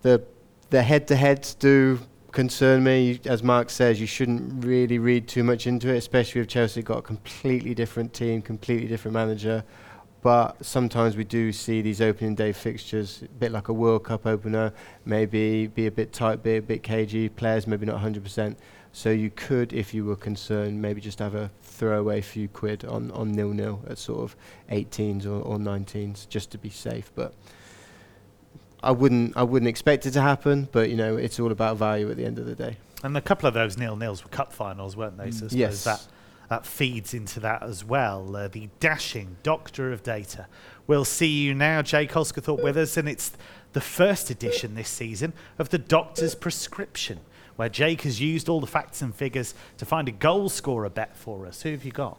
The 0.01 0.23
the 0.69 0.81
head-to-heads 0.81 1.55
do 1.55 1.99
concern 2.31 2.83
me. 2.83 3.19
As 3.25 3.43
Mark 3.43 3.69
says, 3.69 3.99
you 3.99 4.07
shouldn't 4.07 4.63
really 4.65 4.99
read 4.99 5.27
too 5.27 5.43
much 5.43 5.67
into 5.67 5.89
it, 5.89 5.97
especially 5.97 6.41
if 6.41 6.47
Chelsea 6.47 6.81
got 6.81 6.99
a 6.99 7.01
completely 7.01 7.73
different 7.73 8.13
team, 8.13 8.41
completely 8.41 8.87
different 8.87 9.13
manager. 9.13 9.63
But 10.21 10.63
sometimes 10.63 11.17
we 11.17 11.23
do 11.23 11.51
see 11.51 11.81
these 11.81 11.99
opening 11.99 12.35
day 12.35 12.51
fixtures, 12.51 13.23
a 13.23 13.27
bit 13.27 13.51
like 13.51 13.69
a 13.69 13.73
World 13.73 14.03
Cup 14.03 14.27
opener, 14.27 14.71
maybe 15.03 15.67
be 15.67 15.87
a 15.87 15.91
bit 15.91 16.13
tight, 16.13 16.43
be 16.43 16.57
a 16.57 16.61
bit 16.61 16.83
cagey, 16.83 17.27
players 17.27 17.65
maybe 17.65 17.87
not 17.87 17.99
100%. 17.99 18.55
So 18.93 19.09
you 19.09 19.31
could, 19.31 19.73
if 19.73 19.93
you 19.93 20.05
were 20.05 20.15
concerned, 20.15 20.81
maybe 20.81 21.01
just 21.01 21.19
have 21.19 21.33
a 21.33 21.49
throwaway 21.63 22.21
few 22.21 22.49
quid 22.49 22.85
on, 22.85 23.09
on 23.11 23.31
nil-nil 23.31 23.83
at 23.89 23.97
sort 23.97 24.19
of 24.19 24.35
18s 24.69 25.25
or, 25.25 25.41
or 25.41 25.57
19s, 25.57 26.27
just 26.29 26.51
to 26.51 26.57
be 26.57 26.69
safe. 26.69 27.11
But 27.15 27.33
I 28.83 28.91
wouldn't 28.91 29.37
I 29.37 29.43
wouldn't 29.43 29.69
expect 29.69 30.05
it 30.05 30.11
to 30.11 30.21
happen, 30.21 30.67
but 30.71 30.89
you 30.89 30.95
know 30.95 31.17
it's 31.17 31.39
all 31.39 31.51
about 31.51 31.77
value 31.77 32.09
at 32.09 32.17
the 32.17 32.25
end 32.25 32.39
of 32.39 32.45
the 32.45 32.55
day. 32.55 32.77
And 33.03 33.15
a 33.17 33.21
couple 33.21 33.47
of 33.47 33.53
those 33.53 33.77
nil 33.77 33.95
nils 33.95 34.23
were 34.23 34.29
cup 34.29 34.53
finals, 34.53 34.95
weren't 34.95 35.17
they? 35.17 35.31
So 35.31 35.45
I 35.45 35.49
yes. 35.51 35.83
that 35.83 36.05
that 36.49 36.65
feeds 36.65 37.13
into 37.13 37.39
that 37.39 37.63
as 37.63 37.85
well. 37.85 38.35
Uh, 38.35 38.47
the 38.47 38.69
dashing 38.79 39.37
doctor 39.41 39.93
of 39.93 40.03
data. 40.03 40.47
We'll 40.85 41.05
see 41.05 41.43
you 41.43 41.53
now, 41.53 41.81
Jake 41.81 42.11
Osgathorpe, 42.11 42.61
with 42.61 42.75
us, 42.75 42.97
and 42.97 43.07
it's 43.07 43.31
the 43.71 43.79
first 43.79 44.29
edition 44.29 44.75
this 44.75 44.89
season 44.89 45.31
of 45.57 45.69
the 45.69 45.77
Doctor's 45.77 46.35
Prescription, 46.35 47.21
where 47.55 47.69
Jake 47.69 48.01
has 48.01 48.19
used 48.19 48.49
all 48.49 48.59
the 48.59 48.67
facts 48.67 49.01
and 49.01 49.15
figures 49.15 49.53
to 49.77 49.85
find 49.85 50.09
a 50.09 50.11
goal 50.11 50.49
scorer 50.49 50.89
bet 50.89 51.15
for 51.15 51.45
us. 51.47 51.61
Who 51.61 51.71
have 51.71 51.85
you 51.85 51.93
got? 51.93 52.17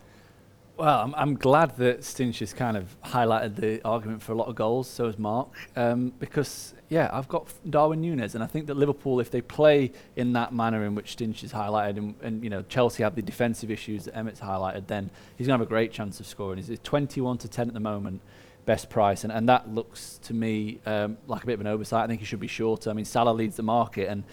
Well, 0.79 1.00
I'm, 1.00 1.14
I'm 1.17 1.34
glad 1.34 1.76
that 1.76 2.00
Stinch 2.00 2.38
has 2.38 2.55
kind 2.55 2.79
of 2.79 2.96
highlighted 3.02 3.56
the 3.56 3.84
argument 3.84 4.22
for 4.22 4.32
a 4.32 4.34
lot 4.34 4.48
of 4.48 4.55
goals, 4.55 4.88
so 4.88 5.05
has 5.05 5.19
Mark, 5.19 5.50
um, 5.76 6.14
because, 6.19 6.72
yeah, 6.88 7.10
I've 7.12 7.29
got 7.29 7.46
Darwin 7.69 8.00
Nunez, 8.00 8.34
and 8.34 8.43
I 8.43 8.46
think 8.46 8.67
that 8.69 8.76
Liverpool, 8.79 9.20
if 9.20 9.31
they 9.31 9.43
play 9.43 9.93
in 10.17 10.32
that 10.32 10.55
manner 10.55 10.86
in 10.86 10.94
which 10.94 11.14
Stinch 11.14 11.43
has 11.43 11.52
highlighted, 11.52 11.98
and, 11.98 12.14
and 12.22 12.43
you 12.43 12.48
know, 12.48 12.62
Chelsea 12.62 13.02
have 13.02 13.14
the 13.14 13.22
defensive 13.22 13.70
issues 13.70 14.06
that 14.06 14.14
Emmet's 14.14 14.41
highlighted, 14.41 14.86
then 14.86 15.10
he's 15.36 15.46
going 15.46 15.58
to 15.58 15.62
have 15.62 15.69
a 15.69 15.69
great 15.69 15.93
chance 15.93 16.20
of 16.20 16.26
scoring. 16.26 16.62
He's 16.62 16.79
21 16.82 17.38
to 17.38 17.48
10 17.48 17.69
at 17.69 17.74
the 17.74 17.81
moment, 17.81 18.22
best 18.64 18.88
price, 18.88 19.24
and, 19.24 19.32
and 19.32 19.46
that 19.50 19.69
looks 19.69 20.19
to 20.22 20.32
me 20.32 20.81
um, 20.86 21.19
like 21.26 21.43
a 21.43 21.46
bit 21.46 21.55
of 21.55 21.60
an 21.60 21.67
oversight. 21.67 22.05
I 22.05 22.06
think 22.06 22.20
he 22.20 22.26
should 22.26 22.41
be 22.41 22.46
shorter. 22.46 22.88
I 22.88 22.94
mean, 22.94 23.05
Salah 23.05 23.32
leads 23.32 23.56
the 23.56 23.62
market, 23.62 24.08
and 24.08 24.24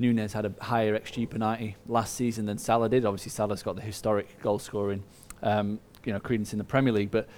Nunez 0.00 0.32
had 0.32 0.44
a 0.44 0.52
higher 0.60 0.98
XG 0.98 1.30
per 1.30 1.38
90 1.38 1.76
last 1.86 2.16
season 2.16 2.46
than 2.46 2.58
Salah 2.58 2.88
did. 2.88 3.04
Obviously, 3.04 3.30
Salah's 3.30 3.62
got 3.62 3.76
the 3.76 3.82
historic 3.82 4.42
goal 4.42 4.58
scoring 4.58 5.04
um, 5.44 5.78
you 6.04 6.12
know 6.12 6.18
credence 6.18 6.52
in 6.52 6.58
the 6.58 6.64
Premier 6.64 6.92
League. 6.92 7.10
But 7.10 7.28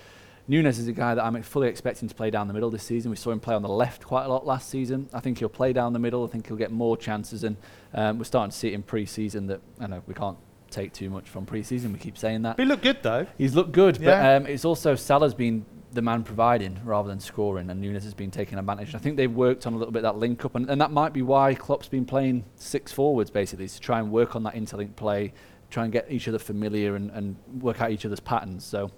Nunez 0.49 0.79
is 0.79 0.89
a 0.89 0.93
guy 0.93 1.15
that 1.15 1.23
I'm 1.25 1.41
fully 1.43 1.69
expecting 1.69 2.09
to 2.09 2.15
play 2.15 2.31
down 2.31 2.47
the 2.49 2.55
middle 2.55 2.71
this 2.71 2.85
season. 2.85 3.11
We 3.11 3.17
saw 3.17 3.33
him 3.33 3.41
play 3.41 3.55
on 3.55 3.63
the 3.63 3.69
left 3.69 4.05
quite 4.05 4.25
a 4.25 4.29
lot 4.29 4.47
last 4.47 4.71
season. 4.71 5.09
I 5.13 5.21
think 5.21 5.39
he'll 5.39 5.49
play 5.49 5.73
down 5.73 5.93
the 5.93 5.99
middle. 5.99 6.25
I 6.25 6.29
think 6.29 6.47
he'll 6.47 6.57
get 6.57 6.71
more 6.71 6.97
chances, 6.97 7.45
and 7.45 7.57
um, 7.93 8.19
we're 8.19 8.25
starting 8.25 8.51
to 8.51 8.57
see 8.57 8.69
it 8.69 8.75
in 8.75 8.83
pre-season. 8.83 9.49
That 9.49 9.61
I 9.81 9.87
know 9.89 10.03
we 10.07 10.15
can't 10.15 10.39
take 10.71 10.93
too 10.93 11.11
much 11.11 11.29
from 11.29 11.47
pre-season. 11.47 11.93
We 11.93 11.99
keep 11.99 12.17
saying 12.17 12.43
that. 12.43 12.59
He 12.59 12.65
looked 12.65 12.83
good 12.83 13.03
though. 13.03 13.27
He's 13.37 13.55
looked 13.55 13.73
good, 13.73 13.99
yeah. 13.99 14.39
but 14.39 14.43
um, 14.43 14.47
it's 14.47 14.65
also 14.65 14.95
Salah's 14.95 15.35
been 15.35 15.67
the 15.93 16.03
man 16.03 16.23
providing 16.23 16.79
rather 16.85 17.09
than 17.09 17.19
scoring, 17.19 17.71
and 17.71 17.81
Nunez 17.81 18.05
has 18.05 18.15
been 18.15 18.31
taking 18.31 18.59
advantage. 18.59 18.95
I 18.95 18.99
think 18.99 19.17
they've 19.17 19.33
worked 19.33 19.67
on 19.67 19.73
a 19.73 19.77
little 19.79 19.93
bit 19.93 20.03
that 20.03 20.17
link 20.17 20.45
up, 20.45 20.55
and, 20.55 20.71
and 20.71 20.81
that 20.81 20.93
might 20.93 21.13
be 21.13 21.23
why 21.23 21.55
Klopp's 21.55 21.89
been 21.89 22.05
playing 22.05 22.45
six 22.55 22.93
forwards 22.93 23.31
basically 23.31 23.67
to 23.67 23.81
try 23.81 23.99
and 23.99 24.13
work 24.13 24.37
on 24.37 24.45
that 24.45 24.55
interlink 24.55 24.95
play, 24.95 25.33
try 25.71 25.85
and 25.85 25.93
get 25.93 26.11
each 26.11 26.29
other 26.29 26.39
familiar 26.39 26.97
and, 26.97 27.11
and 27.11 27.37
work 27.61 27.81
out 27.81 27.91
each 27.91 28.05
other's 28.05 28.21
patterns. 28.21 28.65
So 28.65 28.91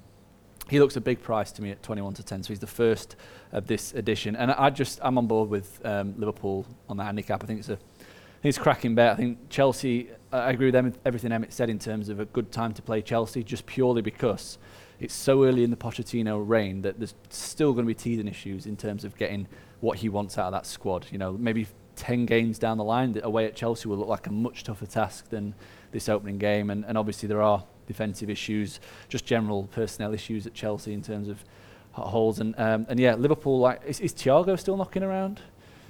he 0.68 0.80
looks 0.80 0.96
a 0.96 1.00
big 1.00 1.22
price 1.22 1.50
to 1.52 1.62
me 1.62 1.70
at 1.70 1.82
21 1.82 2.14
to 2.14 2.22
10. 2.22 2.42
So 2.42 2.48
he's 2.48 2.58
the 2.58 2.66
first 2.66 3.16
of 3.52 3.66
this 3.66 3.94
edition, 3.94 4.36
and 4.36 4.52
I 4.52 4.70
just 4.70 5.00
I'm 5.02 5.18
on 5.18 5.26
board 5.26 5.48
with 5.48 5.84
um, 5.84 6.14
Liverpool 6.18 6.66
on 6.88 6.96
the 6.96 7.04
handicap. 7.04 7.42
I 7.42 7.46
think 7.46 7.60
it's 7.60 7.68
a 7.68 7.74
I 7.74 8.40
think 8.40 8.50
it's 8.50 8.58
a 8.58 8.60
cracking 8.60 8.94
bet. 8.94 9.12
I 9.12 9.16
think 9.16 9.48
Chelsea. 9.48 10.10
I 10.30 10.50
agree 10.50 10.70
with 10.70 10.98
everything 11.06 11.32
Emmet 11.32 11.54
said 11.54 11.70
in 11.70 11.78
terms 11.78 12.10
of 12.10 12.20
a 12.20 12.26
good 12.26 12.52
time 12.52 12.74
to 12.74 12.82
play 12.82 13.00
Chelsea, 13.00 13.42
just 13.42 13.64
purely 13.64 14.02
because 14.02 14.58
it's 15.00 15.14
so 15.14 15.44
early 15.44 15.64
in 15.64 15.70
the 15.70 15.76
Pochettino 15.76 16.46
reign 16.46 16.82
that 16.82 16.98
there's 16.98 17.14
still 17.30 17.72
going 17.72 17.86
to 17.86 17.88
be 17.88 17.94
teething 17.94 18.28
issues 18.28 18.66
in 18.66 18.76
terms 18.76 19.04
of 19.04 19.16
getting 19.16 19.48
what 19.80 19.98
he 19.98 20.10
wants 20.10 20.36
out 20.36 20.46
of 20.46 20.52
that 20.52 20.66
squad. 20.66 21.06
You 21.10 21.16
know, 21.16 21.32
maybe 21.32 21.66
10 21.96 22.26
games 22.26 22.58
down 22.58 22.78
the 22.78 22.84
line, 22.84 23.18
away 23.22 23.46
at 23.46 23.56
Chelsea 23.56 23.88
will 23.88 23.96
look 23.96 24.08
like 24.08 24.26
a 24.26 24.32
much 24.32 24.64
tougher 24.64 24.86
task 24.86 25.30
than 25.30 25.54
this 25.92 26.08
opening 26.08 26.38
game. 26.38 26.70
And, 26.70 26.84
and 26.84 26.96
obviously 26.98 27.28
there 27.28 27.42
are 27.42 27.64
defensive 27.86 28.28
issues, 28.30 28.80
just 29.08 29.24
general 29.24 29.64
personnel 29.72 30.12
issues 30.14 30.46
at 30.46 30.54
Chelsea 30.54 30.92
in 30.92 31.02
terms 31.02 31.28
of 31.28 31.44
holes. 31.92 32.38
And 32.40 32.54
um, 32.58 32.86
and 32.88 32.98
yeah, 33.00 33.14
Liverpool. 33.14 33.58
Like, 33.58 33.82
is, 33.86 34.00
is 34.00 34.12
Thiago 34.12 34.58
still 34.58 34.76
knocking 34.76 35.02
around? 35.02 35.40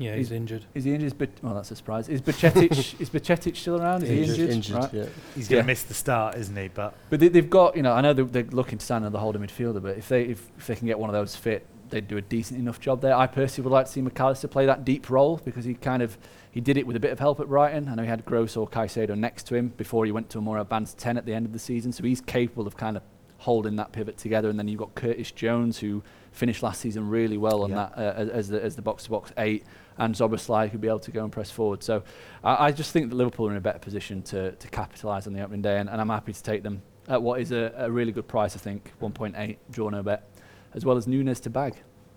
Yeah, 0.00 0.14
he's, 0.14 0.30
injured. 0.30 0.64
Is 0.74 0.84
he 0.84 0.94
injured? 0.94 1.18
But 1.18 1.30
well, 1.42 1.54
that's 1.54 1.72
a 1.72 1.76
surprise. 1.76 2.08
Is 2.08 2.22
Bajcetic 2.22 2.70
is 3.00 3.10
Bajcetic 3.10 3.56
still 3.56 3.82
around? 3.82 4.04
Is 4.04 4.10
Injured, 4.10 4.36
he 4.36 4.42
injured? 4.42 4.50
injured, 4.54 4.76
Right. 4.76 4.94
yeah. 4.94 5.04
He's 5.34 5.48
going 5.48 5.62
to 5.62 5.64
Yeah. 5.64 5.66
miss 5.66 5.82
the 5.82 5.94
start, 5.94 6.36
isn't 6.36 6.56
he? 6.56 6.68
But 6.68 6.94
But 7.10 7.18
they, 7.18 7.26
they've 7.26 7.50
got, 7.50 7.76
you 7.76 7.82
know, 7.82 7.92
I 7.92 8.00
know 8.00 8.12
they're, 8.12 8.24
they're 8.24 8.44
looking 8.44 8.78
to 8.78 8.86
sign 8.86 9.02
another 9.02 9.18
holding 9.18 9.42
midfielder, 9.42 9.82
but 9.82 9.98
if 9.98 10.08
they 10.08 10.22
if, 10.22 10.48
if 10.56 10.68
they 10.68 10.76
can 10.76 10.86
get 10.86 11.00
one 11.00 11.10
of 11.10 11.14
those 11.14 11.34
fit, 11.34 11.66
they'd 11.90 12.06
do 12.08 12.16
a 12.16 12.20
decent 12.22 12.58
enough 12.60 12.80
job 12.80 13.00
there. 13.00 13.14
I 13.16 13.26
personally 13.26 13.64
would 13.68 13.74
like 13.74 13.86
to 13.86 13.92
see 13.92 14.02
Mac 14.02 14.18
Allister 14.20 14.48
play 14.48 14.66
that 14.66 14.84
deep 14.84 15.08
role 15.10 15.40
because 15.44 15.64
he 15.64 15.74
kind 15.74 16.02
of 16.02 16.18
he 16.50 16.60
did 16.60 16.76
it 16.76 16.86
with 16.86 16.96
a 16.96 17.00
bit 17.00 17.12
of 17.12 17.18
help 17.18 17.40
at 17.40 17.48
Brighton. 17.48 17.88
I 17.88 17.94
know 17.94 18.02
he 18.02 18.08
had 18.08 18.24
Gross 18.24 18.56
or 18.56 18.66
Caicedo 18.68 19.16
next 19.16 19.44
to 19.48 19.54
him 19.54 19.68
before 19.76 20.04
he 20.06 20.12
went 20.12 20.30
to 20.30 20.38
a 20.38 20.40
more 20.40 20.58
advanced 20.58 20.98
10 20.98 21.16
at 21.18 21.26
the 21.26 21.34
end 21.34 21.46
of 21.46 21.52
the 21.52 21.58
season, 21.58 21.92
so 21.92 22.02
he's 22.02 22.20
capable 22.20 22.66
of 22.66 22.76
kind 22.76 22.96
of 22.96 23.02
holding 23.38 23.76
that 23.76 23.92
pivot 23.92 24.16
together. 24.18 24.48
And 24.50 24.58
then 24.58 24.66
you've 24.66 24.80
got 24.80 24.94
Curtis 24.94 25.30
Jones 25.30 25.78
who 25.78 26.02
finished 26.32 26.62
last 26.62 26.80
season 26.80 27.08
really 27.08 27.38
well 27.38 27.62
on 27.62 27.70
Yeah. 27.70 27.76
that 27.76 27.98
uh, 27.98 28.14
as, 28.20 28.28
as 28.30 28.48
the 28.48 28.64
as 28.64 28.76
the 28.76 28.82
box 28.82 29.04
to 29.04 29.10
box 29.10 29.32
eight, 29.38 29.64
and 29.98 30.14
Szoboszlai 30.14 30.68
who'd 30.70 30.80
be 30.80 30.88
able 30.88 30.98
to 31.00 31.10
go 31.10 31.22
and 31.24 31.32
press 31.32 31.50
forward. 31.50 31.82
So 31.82 32.02
I, 32.42 32.66
I 32.66 32.72
just 32.72 32.92
think 32.92 33.10
that 33.10 33.16
Liverpool 33.16 33.48
are 33.48 33.50
in 33.52 33.56
a 33.56 33.60
better 33.60 33.78
position 33.78 34.22
to 34.22 34.52
to 34.52 34.68
capitalise 34.68 35.26
on 35.26 35.32
the 35.34 35.40
opening 35.42 35.62
day, 35.62 35.78
and, 35.78 35.88
and 35.88 36.00
I'm 36.00 36.08
happy 36.08 36.32
to 36.32 36.42
take 36.42 36.62
them 36.62 36.82
at 37.08 37.22
what 37.22 37.40
is 37.40 37.52
a, 37.52 37.72
a 37.76 37.90
really 37.90 38.12
good 38.12 38.28
price. 38.28 38.54
I 38.54 38.58
think 38.58 38.92
1.8 39.00 39.56
draw 39.70 39.88
no 39.88 40.02
bet, 40.02 40.27
as 40.74 40.84
well 40.84 40.96
as 40.96 41.06
Nunez 41.06 41.40
to 41.40 41.50
bag. 41.50 41.74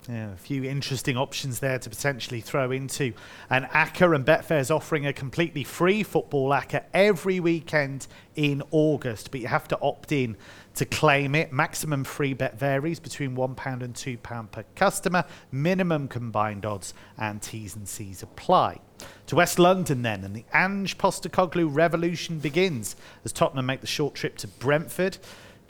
Yeah, 0.09 0.31
a 0.31 0.37
few 0.37 0.63
interesting 0.63 1.15
options 1.15 1.59
there 1.59 1.77
to 1.77 1.89
potentially 1.89 2.41
throw 2.41 2.71
into. 2.71 3.13
And 3.51 3.65
ACCA 3.65 4.15
and 4.15 4.25
Betfair's 4.25 4.71
offering 4.71 5.05
a 5.05 5.13
completely 5.13 5.63
free 5.63 6.01
football 6.01 6.49
ACCA 6.49 6.85
every 6.91 7.39
weekend 7.39 8.07
in 8.35 8.63
August, 8.71 9.29
but 9.29 9.41
you 9.41 9.47
have 9.47 9.67
to 9.67 9.79
opt 9.79 10.11
in 10.11 10.37
to 10.73 10.85
claim 10.85 11.35
it. 11.35 11.53
Maximum 11.53 12.03
free 12.03 12.33
bet 12.33 12.57
varies 12.57 12.99
between 12.99 13.35
£1 13.35 13.81
and 13.83 13.93
£2 13.93 14.51
per 14.51 14.63
customer. 14.75 15.23
Minimum 15.51 16.07
combined 16.07 16.65
odds 16.65 16.95
and 17.17 17.39
T's 17.39 17.75
and 17.75 17.87
C's 17.87 18.23
apply. 18.23 18.79
To 19.27 19.35
West 19.35 19.59
London 19.59 20.01
then, 20.01 20.23
and 20.23 20.35
the 20.35 20.45
Ange 20.53 20.97
Postecoglou 20.97 21.69
revolution 21.71 22.39
begins 22.39 22.95
as 23.23 23.31
Tottenham 23.31 23.67
make 23.67 23.81
the 23.81 23.87
short 23.87 24.15
trip 24.15 24.37
to 24.37 24.47
Brentford. 24.47 25.19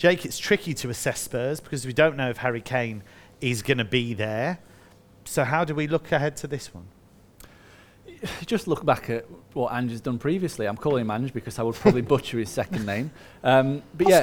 Jake, 0.01 0.25
it's 0.25 0.39
tricky 0.39 0.73
to 0.73 0.89
assess 0.89 1.19
Spurs 1.19 1.59
because 1.59 1.85
we 1.85 1.93
don't 1.93 2.17
know 2.17 2.31
if 2.31 2.37
Harry 2.37 2.59
Kane 2.59 3.03
is 3.39 3.61
going 3.61 3.77
to 3.77 3.85
be 3.85 4.15
there. 4.15 4.57
So 5.25 5.43
how 5.43 5.63
do 5.63 5.75
we 5.75 5.85
look 5.85 6.11
ahead 6.11 6.35
to 6.37 6.47
this 6.47 6.73
one? 6.73 6.87
just 8.47 8.67
look 8.67 8.83
back 8.83 9.11
at 9.11 9.27
what 9.53 9.71
Ange 9.71 9.91
has 9.91 10.01
done 10.01 10.17
previously. 10.17 10.67
I'm 10.67 10.75
calling 10.75 11.01
him 11.01 11.11
Ange 11.11 11.31
because 11.31 11.59
I 11.59 11.61
would 11.61 11.75
probably 11.75 12.01
butcher 12.01 12.39
his 12.39 12.49
second 12.49 12.87
name. 12.87 13.11
Um, 13.43 13.81
but 13.95 14.07
yeah, 14.07 14.21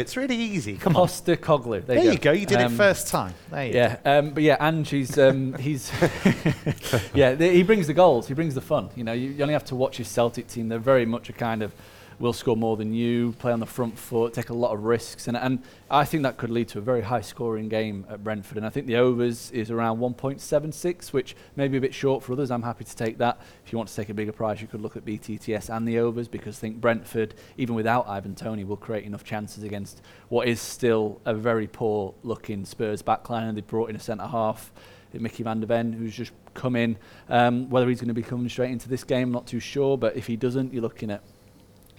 it's 0.00 0.16
really 0.18 0.36
easy. 0.36 0.76
Come 0.76 0.94
on. 0.94 1.06
Postecoglou. 1.06 1.86
There, 1.86 1.96
There 1.96 2.12
you 2.12 2.18
go. 2.18 2.32
You 2.32 2.44
did 2.44 2.58
Um, 2.60 2.74
it 2.74 2.76
first 2.76 3.08
time. 3.08 3.32
There 3.50 3.66
you 3.66 3.72
Yeah, 3.72 3.96
um, 4.04 4.30
but 4.32 4.42
yeah, 4.42 4.56
Ange, 4.60 4.90
he's, 4.90 5.18
um, 5.18 5.54
he's 5.54 5.90
yeah, 7.14 7.34
th- 7.34 7.54
he 7.54 7.62
brings 7.62 7.86
the 7.86 7.94
goals, 7.94 8.28
he 8.28 8.34
brings 8.34 8.54
the 8.54 8.60
fun. 8.60 8.90
You 8.96 9.04
know, 9.04 9.14
you, 9.14 9.30
you 9.30 9.40
only 9.42 9.54
have 9.54 9.64
to 9.66 9.76
watch 9.76 9.96
his 9.96 10.08
Celtic 10.08 10.46
team. 10.46 10.68
They're 10.68 10.78
very 10.78 11.06
much 11.06 11.30
a 11.30 11.32
kind 11.32 11.62
of 11.62 11.72
will 12.20 12.34
score 12.34 12.56
more 12.56 12.76
than 12.76 12.92
you, 12.92 13.32
play 13.38 13.50
on 13.50 13.60
the 13.60 13.66
front 13.66 13.98
foot, 13.98 14.34
take 14.34 14.50
a 14.50 14.54
lot 14.54 14.72
of 14.72 14.84
risks, 14.84 15.26
and 15.26 15.36
and 15.36 15.62
I 15.90 16.04
think 16.04 16.22
that 16.22 16.36
could 16.36 16.50
lead 16.50 16.68
to 16.68 16.78
a 16.78 16.82
very 16.82 17.00
high 17.00 17.22
scoring 17.22 17.68
game 17.68 18.06
at 18.08 18.22
Brentford. 18.22 18.58
And 18.58 18.66
I 18.66 18.70
think 18.70 18.86
the 18.86 18.96
overs 18.96 19.50
is 19.50 19.70
around 19.70 19.98
1.76, 19.98 21.12
which 21.12 21.34
may 21.56 21.66
be 21.66 21.78
a 21.78 21.80
bit 21.80 21.94
short 21.94 22.22
for 22.22 22.34
others. 22.34 22.50
I'm 22.50 22.62
happy 22.62 22.84
to 22.84 22.94
take 22.94 23.18
that. 23.18 23.40
If 23.64 23.72
you 23.72 23.78
want 23.78 23.88
to 23.88 23.96
take 23.96 24.10
a 24.10 24.14
bigger 24.14 24.32
price, 24.32 24.60
you 24.60 24.68
could 24.68 24.82
look 24.82 24.96
at 24.96 25.04
BTTS 25.04 25.74
and 25.74 25.88
the 25.88 25.98
overs 25.98 26.28
because 26.28 26.58
I 26.58 26.60
think 26.60 26.80
Brentford, 26.80 27.34
even 27.56 27.74
without 27.74 28.06
Ivan 28.06 28.34
Toney, 28.34 28.64
will 28.64 28.76
create 28.76 29.04
enough 29.04 29.24
chances 29.24 29.64
against 29.64 30.02
what 30.28 30.46
is 30.46 30.60
still 30.60 31.20
a 31.24 31.34
very 31.34 31.66
poor 31.66 32.14
looking 32.22 32.64
Spurs 32.64 33.02
backline. 33.02 33.48
And 33.48 33.56
they 33.56 33.62
brought 33.62 33.90
in 33.90 33.96
a 33.96 34.00
centre 34.00 34.26
half. 34.26 34.70
Mickey 35.12 35.42
van 35.42 35.58
der 35.58 35.66
Ven, 35.66 35.92
who's 35.92 36.14
just 36.14 36.30
come 36.54 36.76
in. 36.76 36.96
Um, 37.28 37.68
whether 37.68 37.88
he's 37.88 38.00
going 38.00 38.08
to 38.08 38.14
be 38.14 38.22
coming 38.22 38.48
straight 38.48 38.70
into 38.70 38.88
this 38.88 39.02
game, 39.02 39.32
not 39.32 39.46
too 39.46 39.58
sure. 39.58 39.98
But 39.98 40.14
if 40.16 40.26
he 40.26 40.36
doesn't, 40.36 40.72
you're 40.72 40.82
looking 40.82 41.10
at 41.10 41.22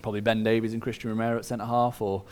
probably 0.01 0.21
Ben 0.21 0.43
Davies 0.43 0.73
and 0.73 0.81
Cristian 0.81 1.05
Romero 1.05 1.37
at 1.37 1.45
centre 1.45 1.65
half, 1.65 2.01
or 2.01 2.23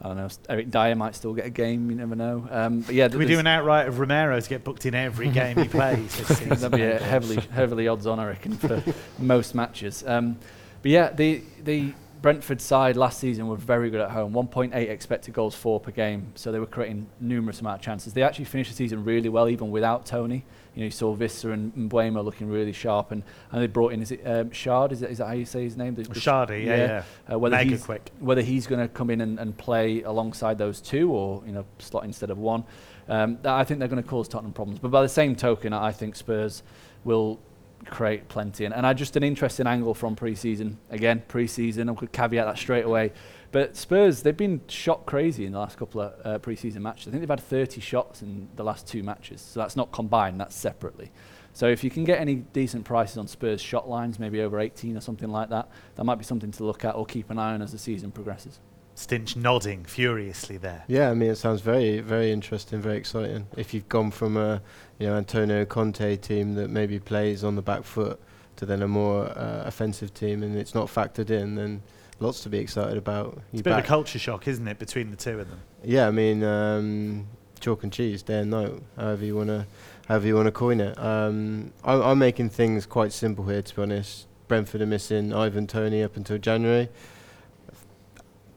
I 0.00 0.08
don't 0.08 0.16
know, 0.16 0.28
Eric 0.48 0.70
Dier 0.70 0.94
might 0.96 1.14
still 1.14 1.32
get 1.32 1.46
a 1.46 1.50
game. 1.50 1.90
You 1.90 1.96
never 1.96 2.16
know. 2.16 2.46
Um, 2.50 2.80
but 2.80 2.94
yeah, 2.94 3.08
Can 3.08 3.18
we 3.18 3.26
do 3.26 3.38
an 3.38 3.46
outright 3.46 3.86
of 3.86 3.98
Romero 4.00 4.40
to 4.40 4.48
get 4.48 4.64
booked 4.64 4.84
in 4.86 4.94
every 4.94 5.28
game 5.40 5.56
he 5.56 5.68
plays? 5.68 6.16
That'd 6.40 6.72
be 6.72 6.80
heavily 6.80 7.36
heavily 7.52 7.88
odds 7.88 8.06
on, 8.06 8.18
I 8.18 8.26
reckon, 8.26 8.56
for 8.56 8.82
most 9.18 9.54
matches. 9.54 10.02
Um, 10.06 10.38
but 10.82 10.90
yeah, 10.90 11.10
the 11.12 11.42
the 11.62 11.92
Brentford 12.22 12.60
side 12.60 12.96
last 12.96 13.18
season 13.18 13.48
were 13.48 13.56
very 13.56 13.90
good 13.90 14.00
at 14.00 14.12
home. 14.12 14.32
1.8 14.32 14.72
expected 14.74 15.34
goals 15.34 15.56
for 15.56 15.80
per 15.80 15.90
game, 15.90 16.30
so 16.36 16.52
they 16.52 16.60
were 16.60 16.66
creating 16.66 17.08
numerous 17.20 17.60
amount 17.60 17.80
of 17.80 17.84
chances. 17.84 18.12
They 18.14 18.22
actually 18.22 18.44
finished 18.44 18.70
the 18.70 18.76
season 18.76 19.04
really 19.04 19.28
well, 19.28 19.48
even 19.48 19.72
without 19.72 20.06
Toney. 20.06 20.44
You 20.74 20.80
know, 20.80 20.84
you 20.84 20.90
saw 20.92 21.14
Wissa 21.14 21.52
and 21.52 21.74
Mbeumo 21.74 22.24
looking 22.24 22.48
really 22.48 22.72
sharp, 22.72 23.10
and, 23.10 23.24
and 23.50 23.60
they 23.60 23.66
brought 23.66 23.92
in 23.92 24.00
is 24.00 24.12
it 24.12 24.22
um, 24.24 24.52
Shard? 24.52 24.92
Is 24.92 25.00
that, 25.00 25.10
is 25.10 25.18
that 25.18 25.26
how 25.26 25.32
you 25.32 25.44
say 25.44 25.64
his 25.64 25.76
name? 25.76 25.96
The- 25.96 26.04
the- 26.04 26.14
Shardy, 26.20 26.64
yeah, 26.64 26.76
yeah. 26.76 27.02
Uh, 27.34 27.38
whether 27.40 27.56
Mega 27.56 27.70
he's 27.70 27.84
quick. 27.84 28.12
whether 28.20 28.40
he's 28.40 28.68
going 28.68 28.80
to 28.80 28.88
come 28.88 29.10
in 29.10 29.20
and, 29.20 29.40
and 29.40 29.58
play 29.58 30.02
alongside 30.02 30.58
those 30.58 30.80
two, 30.80 31.10
or 31.10 31.42
you 31.44 31.52
know, 31.52 31.64
slot 31.80 32.04
instead 32.04 32.30
of 32.30 32.38
one. 32.38 32.62
Um, 33.08 33.38
I 33.44 33.64
think 33.64 33.80
they're 33.80 33.88
going 33.88 34.02
to 34.02 34.08
cause 34.08 34.28
Tottenham 34.28 34.52
problems. 34.52 34.78
But 34.78 34.92
by 34.92 35.02
the 35.02 35.08
same 35.08 35.34
token, 35.34 35.72
I 35.72 35.90
think 35.90 36.14
Spurs 36.14 36.62
will 37.04 37.40
create 37.86 38.28
plenty. 38.28 38.64
And, 38.64 38.74
and 38.74 38.86
I 38.86 38.92
just 38.94 39.16
an 39.16 39.22
interesting 39.22 39.66
angle 39.66 39.94
from 39.94 40.16
pre-season. 40.16 40.78
Again, 40.90 41.22
pre-season, 41.28 41.88
I 41.88 41.94
could 41.94 42.12
caveat 42.12 42.46
that 42.46 42.58
straight 42.58 42.84
away. 42.84 43.12
But 43.50 43.76
Spurs, 43.76 44.22
they've 44.22 44.36
been 44.36 44.62
shot 44.68 45.04
crazy 45.04 45.44
in 45.44 45.52
the 45.52 45.58
last 45.58 45.76
couple 45.76 46.00
of 46.00 46.26
uh, 46.26 46.38
pre-season 46.38 46.82
matches. 46.82 47.08
I 47.08 47.10
think 47.10 47.20
they've 47.20 47.28
had 47.28 47.40
30 47.40 47.80
shots 47.80 48.22
in 48.22 48.48
the 48.56 48.64
last 48.64 48.86
two 48.86 49.02
matches. 49.02 49.40
So 49.40 49.60
that's 49.60 49.76
not 49.76 49.92
combined, 49.92 50.40
that's 50.40 50.56
separately. 50.56 51.10
So 51.52 51.66
if 51.66 51.84
you 51.84 51.90
can 51.90 52.04
get 52.04 52.18
any 52.18 52.36
decent 52.36 52.84
prices 52.84 53.18
on 53.18 53.28
Spurs 53.28 53.60
shot 53.60 53.88
lines, 53.88 54.18
maybe 54.18 54.40
over 54.40 54.58
18 54.58 54.96
or 54.96 55.00
something 55.00 55.30
like 55.30 55.50
that, 55.50 55.68
that 55.96 56.04
might 56.04 56.16
be 56.16 56.24
something 56.24 56.50
to 56.50 56.64
look 56.64 56.84
at 56.84 56.94
or 56.94 57.04
keep 57.04 57.30
an 57.30 57.38
eye 57.38 57.52
on 57.52 57.60
as 57.60 57.72
the 57.72 57.78
season 57.78 58.10
progresses. 58.10 58.58
Stinch 58.94 59.36
nodding 59.36 59.84
furiously 59.84 60.58
there. 60.58 60.84
Yeah, 60.86 61.10
I 61.10 61.14
mean, 61.14 61.30
it 61.30 61.36
sounds 61.36 61.60
very, 61.62 62.00
very 62.00 62.30
interesting, 62.30 62.80
very 62.80 62.96
exciting. 62.98 63.46
If 63.56 63.72
you've 63.72 63.88
gone 63.88 64.10
from 64.10 64.36
a, 64.36 64.60
you 64.98 65.06
know, 65.06 65.16
Antonio 65.16 65.64
Conte 65.64 66.16
team 66.16 66.54
that 66.56 66.68
maybe 66.68 66.98
plays 66.98 67.42
on 67.42 67.56
the 67.56 67.62
back 67.62 67.84
foot 67.84 68.20
to 68.56 68.66
then 68.66 68.82
a 68.82 68.88
more 68.88 69.26
uh, 69.30 69.62
offensive 69.64 70.12
team, 70.12 70.42
and 70.42 70.56
it's 70.56 70.74
not 70.74 70.88
factored 70.88 71.30
in, 71.30 71.54
then 71.54 71.82
lots 72.20 72.42
to 72.42 72.48
be 72.50 72.58
excited 72.58 72.98
about. 72.98 73.38
It's 73.52 73.54
You 73.54 73.60
a 73.60 73.62
bit 73.62 73.72
of 73.72 73.78
a 73.78 73.82
culture 73.82 74.18
shock, 74.18 74.46
isn't 74.46 74.68
it, 74.68 74.78
between 74.78 75.10
the 75.10 75.16
two 75.16 75.40
of 75.40 75.48
them? 75.48 75.60
yeah, 75.82 76.06
I 76.06 76.10
mean, 76.10 76.44
um, 76.44 77.26
chalk 77.60 77.82
and 77.82 77.92
cheese, 77.92 78.22
day 78.22 78.40
and 78.40 78.50
night, 78.50 78.72
however 78.96 79.24
you 79.24 79.36
wanna, 79.36 79.66
however 80.06 80.26
you 80.26 80.36
wanna 80.36 80.52
coin 80.52 80.80
it. 80.80 80.98
Um, 80.98 81.72
I, 81.82 81.94
I'm 81.94 82.18
making 82.18 82.50
things 82.50 82.84
quite 82.84 83.12
simple 83.12 83.46
here, 83.46 83.62
to 83.62 83.74
be 83.74 83.82
honest. 83.82 84.26
Brentford 84.48 84.82
are 84.82 84.86
missing 84.86 85.32
Ivan 85.32 85.66
Toney 85.66 86.02
up 86.02 86.16
until 86.16 86.36
January. 86.36 86.90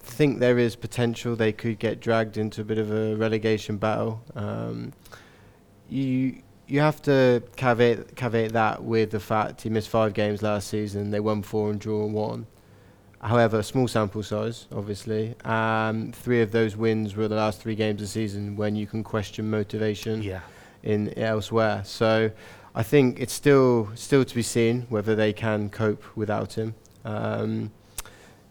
Think 0.06 0.40
there 0.40 0.58
is 0.58 0.76
potential 0.76 1.36
they 1.36 1.52
could 1.52 1.80
get 1.80 2.00
dragged 2.00 2.38
into 2.38 2.62
a 2.62 2.64
bit 2.64 2.78
of 2.78 2.92
a 2.92 3.16
relegation 3.16 3.78
battle. 3.78 4.22
Um, 4.36 4.94
you 5.90 6.42
you 6.68 6.80
have 6.80 7.02
to 7.04 7.44
caveat 7.56 8.16
caveat 8.16 8.54
that 8.54 8.84
with 8.84 9.12
the 9.12 9.20
fact 9.20 9.62
he 9.62 9.70
missed 9.70 9.90
five 9.90 10.14
games 10.14 10.42
last 10.42 10.68
season. 10.68 11.12
They 11.12 11.20
won 11.20 11.42
four 11.44 11.70
and 11.70 11.80
drew 11.80 12.06
one. 12.08 12.48
However, 13.22 13.64
small 13.64 13.88
sample 13.88 14.22
size, 14.24 14.68
obviously. 14.72 15.36
Um, 15.44 16.12
three 16.12 16.42
of 16.42 16.52
those 16.52 16.76
wins 16.78 17.16
were 17.16 17.28
the 17.28 17.36
last 17.36 17.60
three 17.60 17.76
games 17.76 18.02
of 18.02 18.08
the 18.08 18.12
season 18.12 18.56
when 18.56 18.76
you 18.76 18.86
can 18.86 19.04
question 19.04 19.50
motivation 19.50 20.22
Yeah. 20.22 20.42
in 20.84 21.18
elsewhere. 21.18 21.82
So 21.86 22.30
I 22.76 22.84
think 22.84 23.20
it's 23.20 23.34
still 23.34 23.90
still 23.96 24.26
to 24.26 24.36
be 24.36 24.44
seen 24.44 24.86
whether 24.90 25.16
they 25.16 25.34
can 25.34 25.70
cope 25.70 26.04
without 26.16 26.54
him. 26.54 26.76
Um, 27.04 27.72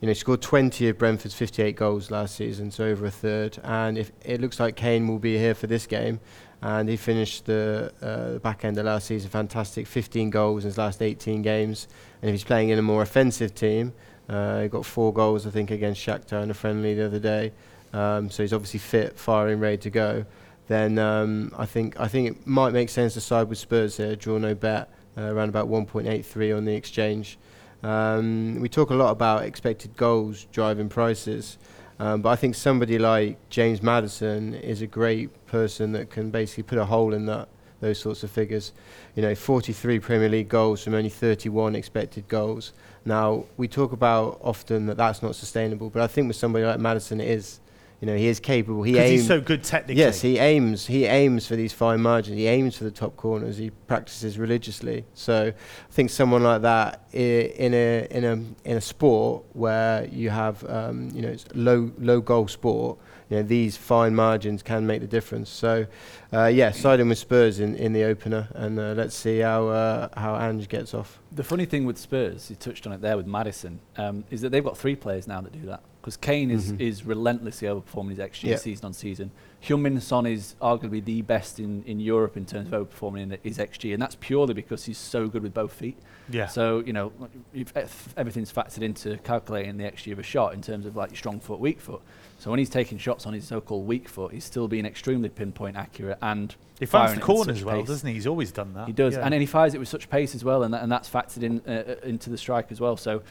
you 0.04 0.06
know, 0.06 0.10
he 0.10 0.18
scored 0.18 0.42
20 0.42 0.86
of 0.90 0.98
Brentford's 0.98 1.32
58 1.32 1.76
goals 1.76 2.10
last 2.10 2.34
season, 2.34 2.70
so 2.70 2.84
over 2.84 3.06
a 3.06 3.10
third. 3.10 3.58
And 3.64 3.96
if 3.96 4.12
it 4.22 4.38
looks 4.38 4.60
like 4.60 4.76
Kane 4.76 5.08
will 5.08 5.18
be 5.18 5.38
here 5.38 5.54
for 5.54 5.66
this 5.66 5.86
game, 5.86 6.20
and 6.60 6.90
he 6.90 6.98
finished 6.98 7.46
the 7.46 7.90
uh, 8.02 8.38
back 8.40 8.66
end 8.66 8.76
of 8.76 8.84
last 8.84 9.06
season 9.06 9.30
fantastic, 9.30 9.86
15 9.86 10.28
goals 10.28 10.64
in 10.64 10.68
his 10.68 10.76
last 10.76 11.00
18 11.00 11.40
games. 11.40 11.88
And 12.20 12.28
if 12.28 12.34
he's 12.34 12.44
playing 12.44 12.68
in 12.68 12.78
a 12.78 12.82
more 12.82 13.00
offensive 13.00 13.54
team, 13.54 13.94
uh, 14.28 14.60
he 14.60 14.68
got 14.68 14.84
four 14.84 15.10
goals 15.10 15.46
I 15.46 15.50
think 15.50 15.70
against 15.70 16.06
Shakhtar 16.06 16.42
in 16.42 16.50
a 16.50 16.54
friendly 16.54 16.92
the 16.92 17.06
other 17.06 17.18
day. 17.18 17.52
Um, 17.94 18.28
so 18.28 18.42
he's 18.42 18.52
obviously 18.52 18.80
fit, 18.80 19.18
firing, 19.18 19.58
ready 19.58 19.78
to 19.78 19.88
go 19.88 20.26
then 20.66 20.98
um, 20.98 21.52
I 21.56 21.66
think 21.66 21.98
I 22.00 22.08
think 22.08 22.28
it 22.28 22.46
might 22.46 22.72
make 22.72 22.88
sense 22.88 23.14
to 23.14 23.20
side 23.20 23.48
with 23.48 23.58
Spurs 23.58 23.96
here. 23.96 24.16
Draw 24.16 24.38
no 24.38 24.54
bet 24.54 24.90
uh, 25.16 25.22
around 25.22 25.50
about 25.50 25.68
1.83 25.68 26.56
on 26.56 26.64
the 26.64 26.74
exchange. 26.74 27.38
Um, 27.84 28.60
we 28.60 28.70
talk 28.70 28.88
a 28.88 28.94
lot 28.94 29.10
about 29.10 29.42
expected 29.42 29.94
goals 29.94 30.46
driving 30.50 30.88
prices, 30.88 31.58
um, 31.98 32.22
but 32.22 32.30
I 32.30 32.36
think 32.36 32.54
somebody 32.54 32.98
like 32.98 33.36
James 33.50 33.82
Maddison 33.82 34.54
is 34.54 34.80
a 34.80 34.86
great 34.86 35.46
person 35.46 35.92
that 35.92 36.08
can 36.08 36.30
basically 36.30 36.62
put 36.62 36.78
a 36.78 36.86
hole 36.86 37.12
in 37.12 37.26
that 37.26 37.48
those 37.80 37.98
sorts 37.98 38.22
of 38.22 38.30
figures. 38.30 38.72
You 39.14 39.22
know, 39.22 39.34
43 39.34 39.98
Premier 39.98 40.30
League 40.30 40.48
goals 40.48 40.82
from 40.82 40.94
only 40.94 41.10
31 41.10 41.76
expected 41.76 42.26
goals. 42.26 42.72
Now, 43.04 43.44
we 43.58 43.68
talk 43.68 43.92
about 43.92 44.40
often 44.42 44.86
that 44.86 44.96
that's 44.96 45.22
not 45.22 45.36
sustainable, 45.36 45.90
but 45.90 46.00
I 46.00 46.06
think 46.06 46.26
with 46.26 46.36
somebody 46.36 46.64
like 46.64 46.80
Maddison, 46.80 47.20
it 47.20 47.28
is. 47.28 47.60
You 48.00 48.06
know, 48.08 48.16
he 48.16 48.26
is 48.26 48.38
capable. 48.40 48.82
He 48.82 48.92
Because 48.92 49.10
aims. 49.10 49.20
he's 49.20 49.28
so 49.28 49.40
good 49.40 49.62
technically. 49.64 50.00
Yes, 50.02 50.20
he 50.20 50.38
aims. 50.38 50.86
He 50.86 51.06
aims 51.06 51.46
for 51.46 51.56
these 51.56 51.72
fine 51.72 52.00
margins. 52.02 52.36
He 52.36 52.46
aims 52.46 52.76
for 52.76 52.84
the 52.84 52.90
top 52.90 53.16
corners. 53.16 53.56
He 53.56 53.70
practices 53.70 54.38
religiously. 54.38 55.06
So, 55.14 55.52
I 55.56 55.92
think 55.92 56.10
someone 56.10 56.42
like 56.42 56.62
that 56.62 57.06
i- 57.14 57.16
in 57.16 57.72
a 57.72 58.06
in 58.10 58.24
a 58.24 58.32
in 58.68 58.76
a 58.76 58.80
sport 58.80 59.44
where 59.54 60.06
you 60.06 60.28
have 60.30 60.68
um, 60.68 61.10
you 61.14 61.22
know 61.22 61.28
it's 61.28 61.46
low 61.54 61.92
low 61.98 62.20
goal 62.20 62.46
sport, 62.48 62.98
you 63.30 63.36
know 63.38 63.42
these 63.42 63.76
fine 63.78 64.14
margins 64.14 64.62
can 64.62 64.86
make 64.86 65.00
the 65.00 65.06
difference. 65.06 65.48
So, 65.48 65.86
uh, 66.32 66.46
yeah, 66.46 66.72
siding 66.72 67.08
with 67.08 67.18
Spurs 67.18 67.58
in, 67.60 67.74
in 67.76 67.94
the 67.94 68.04
opener, 68.04 68.48
and 68.54 68.78
uh, 68.78 68.92
let's 68.94 69.16
see 69.16 69.38
how 69.38 69.68
uh, 69.68 70.08
how 70.14 70.36
Ange 70.36 70.68
gets 70.68 70.92
off. 70.92 71.20
The 71.32 71.44
funny 71.44 71.64
thing 71.64 71.86
with 71.86 71.96
Spurs, 71.96 72.50
you 72.50 72.56
touched 72.56 72.86
on 72.86 72.92
it 72.92 73.00
there 73.00 73.16
with 73.16 73.26
Maddison, 73.26 73.78
um, 73.96 74.24
is 74.30 74.42
that 74.42 74.50
they've 74.50 74.64
got 74.64 74.76
three 74.76 74.96
players 74.96 75.26
now 75.26 75.40
that 75.40 75.52
do 75.52 75.64
that. 75.68 75.80
Because 76.04 76.18
Kane 76.18 76.50
is, 76.50 76.70
Mhm. 76.70 76.80
is 76.82 77.06
relentlessly 77.06 77.66
overperforming 77.66 78.10
his 78.10 78.18
XG 78.18 78.48
Yeah. 78.50 78.56
season 78.56 78.84
on 78.84 78.92
season. 78.92 79.30
Heung-Min 79.62 79.98
Son 80.02 80.26
is 80.26 80.54
arguably 80.60 81.02
the 81.02 81.22
best 81.22 81.58
in, 81.58 81.82
in 81.84 81.98
Europe 81.98 82.36
in 82.36 82.44
terms 82.44 82.70
of 82.70 82.74
overperforming 82.74 83.22
in 83.22 83.38
his 83.42 83.58
XG, 83.58 83.94
and 83.94 84.02
that's 84.02 84.14
purely 84.20 84.52
because 84.52 84.84
he's 84.84 84.98
so 84.98 85.28
good 85.28 85.42
with 85.42 85.54
both 85.54 85.72
feet. 85.72 85.96
Yeah. 86.28 86.46
So 86.48 86.80
you 86.84 86.92
know, 86.92 87.10
if 87.54 88.12
everything's 88.18 88.52
factored 88.52 88.82
into 88.82 89.16
calculating 89.18 89.78
the 89.78 89.84
XG 89.84 90.12
of 90.12 90.18
a 90.18 90.22
shot 90.22 90.52
in 90.52 90.60
terms 90.60 90.84
of 90.84 90.94
like 90.94 91.10
your 91.12 91.16
strong 91.16 91.40
foot, 91.40 91.58
weak 91.58 91.80
foot. 91.80 92.02
So 92.38 92.50
when 92.50 92.58
he's 92.58 92.68
taking 92.68 92.98
shots 92.98 93.24
on 93.24 93.32
his 93.32 93.44
so-called 93.46 93.86
weak 93.86 94.06
foot, 94.06 94.32
he's 94.32 94.44
still 94.44 94.68
being 94.68 94.84
extremely 94.84 95.30
pinpoint 95.30 95.76
accurate 95.78 96.18
and 96.20 96.54
he 96.78 96.84
finds 96.84 97.12
firing 97.14 97.20
the 97.20 97.20
with 97.20 97.36
corners 97.38 97.64
well, 97.64 97.76
pace. 97.78 97.86
doesn't 97.86 98.06
he? 98.08 98.12
He's 98.14 98.26
always 98.26 98.52
done 98.52 98.74
that. 98.74 98.86
He 98.88 98.92
does, 98.92 99.14
Yeah. 99.14 99.20
and 99.24 99.32
then 99.32 99.40
he 99.40 99.46
fires 99.46 99.72
it 99.72 99.78
with 99.78 99.88
such 99.88 100.10
pace 100.10 100.34
as 100.34 100.44
well, 100.44 100.64
and, 100.64 100.74
that, 100.74 100.82
and 100.82 100.92
that's 100.92 101.08
factored 101.08 101.42
in 101.42 101.62
uh, 101.66 101.70
uh, 102.04 102.06
into 102.06 102.28
the 102.28 102.36
strike 102.36 102.70
as 102.70 102.80
well. 102.80 102.98
So 102.98 103.22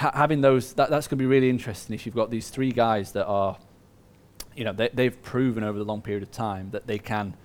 ha- 0.00 0.12
having 0.14 0.40
those, 0.40 0.72
that, 0.74 0.90
that's 0.90 1.06
going 1.06 1.18
to 1.18 1.22
be 1.22 1.26
really 1.26 1.50
interesting 1.50 1.94
if 1.94 2.06
you've 2.06 2.14
got 2.14 2.30
these 2.30 2.48
three 2.48 2.72
guys 2.72 3.12
that 3.12 3.26
are, 3.26 3.58
you 4.56 4.64
know, 4.64 4.72
they, 4.72 4.88
they've 4.92 5.22
proven 5.22 5.62
over 5.62 5.78
the 5.78 5.84
long 5.84 6.02
period 6.02 6.22
of 6.22 6.30
time 6.30 6.70
that 6.70 6.86
they 6.86 6.98
can 6.98 7.36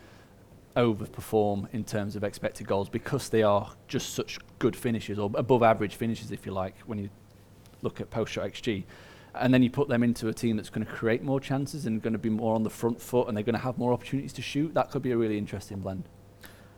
overperform 0.76 1.68
in 1.74 1.84
terms 1.84 2.16
of 2.16 2.24
expected 2.24 2.68
goals 2.68 2.90
because 2.90 3.30
they 3.30 3.44
are 3.44 3.72
just 3.88 4.14
such 4.14 4.40
good 4.60 4.76
finishers 4.76 5.20
or 5.20 5.30
above 5.36 5.64
average 5.64 5.96
finishers, 5.96 6.32
if 6.32 6.46
you 6.46 6.52
like, 6.52 6.76
when 6.86 6.98
you 6.98 7.10
look 7.82 8.02
at 8.02 8.10
post 8.10 8.34
shot 8.34 8.46
XG. 8.46 8.84
And 9.36 9.54
then 9.54 9.62
you 9.62 9.70
put 9.70 9.90
them 9.90 10.02
into 10.02 10.30
a 10.30 10.34
team 10.34 10.56
that's 10.56 10.70
going 10.70 10.86
to 10.86 10.92
create 10.92 11.22
more 11.22 11.42
chances 11.42 11.86
and 11.86 12.02
going 12.02 12.14
to 12.14 12.20
be 12.20 12.30
more 12.30 12.56
on 12.56 12.64
the 12.64 12.70
front 12.70 13.02
foot 13.02 13.28
and 13.28 13.36
they're 13.36 13.44
going 13.44 13.56
to 13.56 13.62
have 13.62 13.78
more 13.78 13.92
opportunities 13.92 14.32
to 14.34 14.42
shoot. 14.42 14.74
That 14.74 14.92
could 14.92 15.02
be 15.02 15.12
a 15.12 15.18
really 15.18 15.38
interesting 15.38 15.80
blend. 15.80 16.08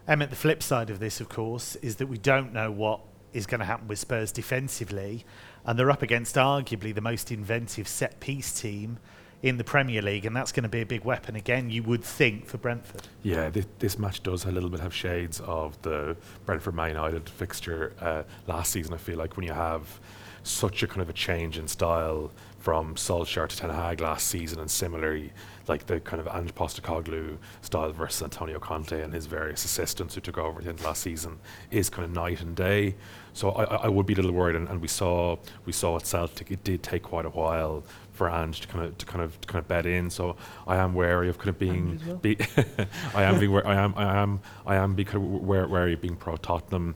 Emmet, 0.08 0.32
the 0.32 0.36
flip 0.36 0.64
side 0.64 0.90
of 0.90 1.00
this, 1.00 1.22
of 1.22 1.30
course, 1.30 1.76
is 1.78 1.98
that 1.98 2.08
we 2.08 2.18
don't 2.18 2.54
know 2.54 2.72
what 2.72 3.02
is 3.34 3.46
going 3.46 3.60
to 3.60 3.66
happen 3.66 3.88
with 3.88 4.00
Spurs 4.00 4.32
defensively, 4.32 5.26
and 5.66 5.78
they're 5.78 5.92
up 5.92 6.02
against 6.02 6.36
arguably 6.36 6.94
the 6.94 7.02
most 7.02 7.32
inventive 7.32 7.88
set 7.88 8.20
piece 8.20 8.60
team 8.60 9.00
in 9.44 9.58
the 9.58 9.64
Premier 9.64 10.02
League, 10.02 10.26
and 10.26 10.36
that's 10.36 10.52
going 10.52 10.64
to 10.64 10.70
be 10.70 10.82
a 10.82 10.86
big 10.86 11.04
weapon 11.04 11.36
again, 11.36 11.70
you 11.70 11.84
would 11.84 12.04
think, 12.04 12.48
for 12.48 12.58
Brentford. 12.58 13.08
Yeah, 13.22 13.50
thi- 13.52 13.66
this 13.78 14.00
match 14.00 14.24
does 14.24 14.46
a 14.46 14.52
little 14.52 14.70
bit 14.70 14.80
have 14.80 14.94
shades 14.96 15.40
of 15.42 15.80
the 15.84 16.18
Brentford 16.46 16.74
Man 16.74 16.90
United 16.90 17.30
fixture 17.30 17.94
uh, 18.02 18.24
last 18.48 18.72
season. 18.72 18.94
I 18.96 18.98
feel 18.98 19.18
like 19.18 19.38
when 19.38 19.46
you 19.46 19.54
have 19.54 20.00
such 20.50 20.84
a 20.84 20.88
kind 20.88 21.02
of 21.02 21.10
a 21.10 21.14
change 21.14 21.58
in 21.58 21.68
style 21.68 22.32
from 22.60 22.96
Solskjaer 22.96 23.48
to 23.48 23.56
Ten 23.58 23.70
Hag 23.70 24.02
last 24.02 24.28
season, 24.28 24.60
and 24.60 24.70
similarly, 24.70 25.32
like 25.68 25.86
the 25.86 26.00
kind 26.00 26.20
of 26.20 26.28
Ange 26.34 26.54
Postecoglou 26.54 27.38
style 27.62 27.92
versus 27.92 28.24
Antonio 28.24 28.60
Conte 28.60 29.02
and 29.02 29.14
his 29.14 29.26
various 29.26 29.64
assistants 29.64 30.16
who 30.16 30.22
took 30.22 30.38
over 30.38 30.60
at 30.60 30.64
the 30.66 30.70
end 30.72 30.80
of 30.80 30.86
last 30.86 31.02
season, 31.02 31.40
is 31.72 31.90
kind 31.90 32.04
of 32.06 32.12
night 32.12 32.42
and 32.42 32.56
day. 32.56 32.96
So 33.34 33.52
I, 33.52 33.64
I 33.64 33.88
would 33.88 34.06
be 34.06 34.14
a 34.14 34.16
little 34.16 34.32
worried, 34.32 34.56
and, 34.56 34.68
and 34.68 34.82
we 34.82 34.88
saw 34.88 35.38
we 35.66 35.72
saw 35.72 35.96
at 35.98 36.06
Celtic 36.08 36.52
it 36.52 36.64
did 36.64 36.84
take 36.84 37.04
quite 37.04 37.26
a 37.26 37.30
while 37.30 37.84
for 38.14 38.30
Ange 38.30 38.62
to 38.62 38.68
kind 38.68 38.84
of 38.86 38.98
to 38.98 39.06
kind 39.06 39.24
of 39.24 39.40
to 39.42 39.48
kind 39.48 39.60
of 39.64 39.68
bed 39.68 39.86
in. 39.86 40.10
So 40.10 40.36
I 40.66 40.78
am 40.78 40.94
wary 40.94 41.30
of 41.30 41.38
kind 41.38 41.50
of 41.50 41.60
being, 41.60 42.02
be, 42.22 42.38
I 43.14 43.24
am 43.24 43.40
being, 43.40 43.52
wa- 43.52 43.62
I 43.64 43.76
am, 43.76 43.94
I 43.96 44.18
am, 44.18 44.42
I 44.66 44.76
am 44.76 44.96
being 44.96 45.08
kind 45.08 45.24
of 45.24 45.42
wary 45.44 45.94
of 45.94 46.02
being 46.02 46.16
pro 46.16 46.36
Tottenham, 46.38 46.96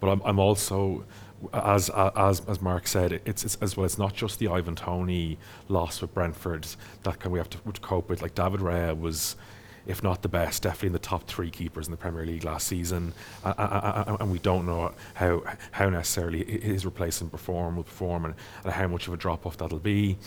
but 0.00 0.08
I'm, 0.08 0.22
I'm 0.24 0.38
also, 0.38 1.04
as 1.52 1.90
as 1.90 2.40
as 2.48 2.60
Mark 2.60 2.86
said, 2.86 3.20
it's, 3.24 3.44
it's 3.44 3.56
as 3.60 3.76
well. 3.76 3.86
It's 3.86 3.98
not 3.98 4.14
just 4.14 4.38
the 4.38 4.48
Ivan 4.48 4.76
Toney 4.76 5.38
loss 5.68 6.00
with 6.00 6.12
Brentford 6.14 6.66
that 7.02 7.20
can 7.20 7.30
we 7.30 7.38
have 7.38 7.50
to, 7.50 7.58
cope 7.80 8.08
with. 8.08 8.22
Like 8.22 8.34
David 8.34 8.60
Raya 8.60 8.98
was. 8.98 9.36
If 9.86 10.02
not 10.02 10.20
the 10.20 10.28
best, 10.28 10.62
definitely 10.62 10.88
in 10.88 10.92
the 10.92 10.98
top 10.98 11.26
three 11.26 11.50
keepers 11.50 11.86
in 11.86 11.90
the 11.90 11.96
Premier 11.96 12.24
League 12.24 12.44
last 12.44 12.66
season, 12.66 13.14
and 13.42 14.30
we 14.30 14.38
don't 14.38 14.66
know 14.66 14.92
how 15.14 15.42
how 15.70 15.88
necessarily 15.88 16.44
his 16.44 16.84
replacement 16.84 17.32
perform 17.32 17.76
will 17.76 17.84
perform, 17.84 18.26
and, 18.26 18.34
and 18.62 18.72
how 18.74 18.86
much 18.86 19.08
of 19.08 19.14
a 19.14 19.16
drop 19.16 19.46
off 19.46 19.56
that'll 19.56 19.78
be. 19.78 20.18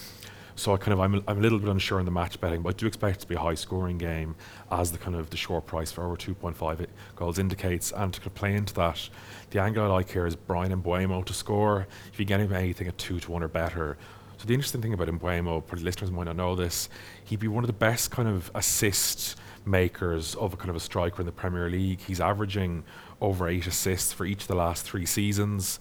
So 0.56 0.74
I 0.74 0.78
kind 0.78 0.94
of 0.94 1.00
I'm 1.00 1.16
a, 1.16 1.24
I'm 1.28 1.40
a 1.40 1.42
little 1.42 1.60
bit 1.60 1.70
unsure 1.70 2.00
in 2.00 2.06
the 2.06 2.12
match 2.12 2.40
betting, 2.40 2.62
but 2.62 2.76
I 2.76 2.78
do 2.78 2.86
expect 2.86 3.18
it 3.18 3.20
to 3.22 3.28
be 3.28 3.36
a 3.36 3.40
high 3.40 3.56
scoring 3.56 3.98
game, 3.98 4.36
as 4.72 4.92
the 4.92 4.98
kind 4.98 5.16
of 5.16 5.30
the 5.30 5.38
short 5.38 5.66
price 5.66 5.92
for 5.92 6.06
over 6.06 6.16
2.5 6.16 6.88
goals 7.16 7.40
indicates. 7.40 7.92
And 7.92 8.14
to 8.14 8.20
kind 8.20 8.28
of 8.28 8.36
play 8.36 8.56
into 8.56 8.74
that, 8.76 9.10
the 9.50 9.62
angle 9.62 9.84
I 9.84 9.88
like 9.88 10.12
here 10.12 10.28
is 10.28 10.36
Bryan 10.36 10.82
Mbeumo 10.82 11.26
to 11.26 11.34
score. 11.34 11.88
If 12.12 12.20
you 12.20 12.26
get 12.26 12.40
him 12.40 12.54
anything 12.54 12.88
at 12.88 12.98
two 12.98 13.20
to 13.20 13.32
one 13.32 13.44
or 13.44 13.48
better. 13.48 13.98
So 14.38 14.48
the 14.48 14.54
interesting 14.54 14.82
thing 14.82 14.94
about 14.94 15.08
Mbeumo, 15.08 15.66
probably 15.66 15.84
listeners 15.84 16.12
might 16.12 16.26
not 16.26 16.36
know 16.36 16.56
this, 16.56 16.90
he'd 17.24 17.40
be 17.40 17.48
one 17.48 17.64
of 17.64 17.68
the 17.68 17.74
best 17.74 18.12
kind 18.12 18.28
of 18.28 18.52
assist 18.54 19.38
makers 19.66 20.36
of 20.36 20.54
a 20.54 20.58
kind 20.58 20.70
of 20.70 20.76
a 20.76 20.80
striker 20.80 21.22
in 21.22 21.26
the 21.26 21.32
Premier 21.32 21.70
League. 21.70 22.02
He's 22.02 22.20
averaging 22.20 22.84
over 23.22 23.48
eight 23.48 23.68
assists 23.68 24.12
for 24.12 24.26
each 24.26 24.42
of 24.42 24.48
the 24.48 24.56
last 24.56 24.84
three 24.84 25.06
seasons 25.06 25.80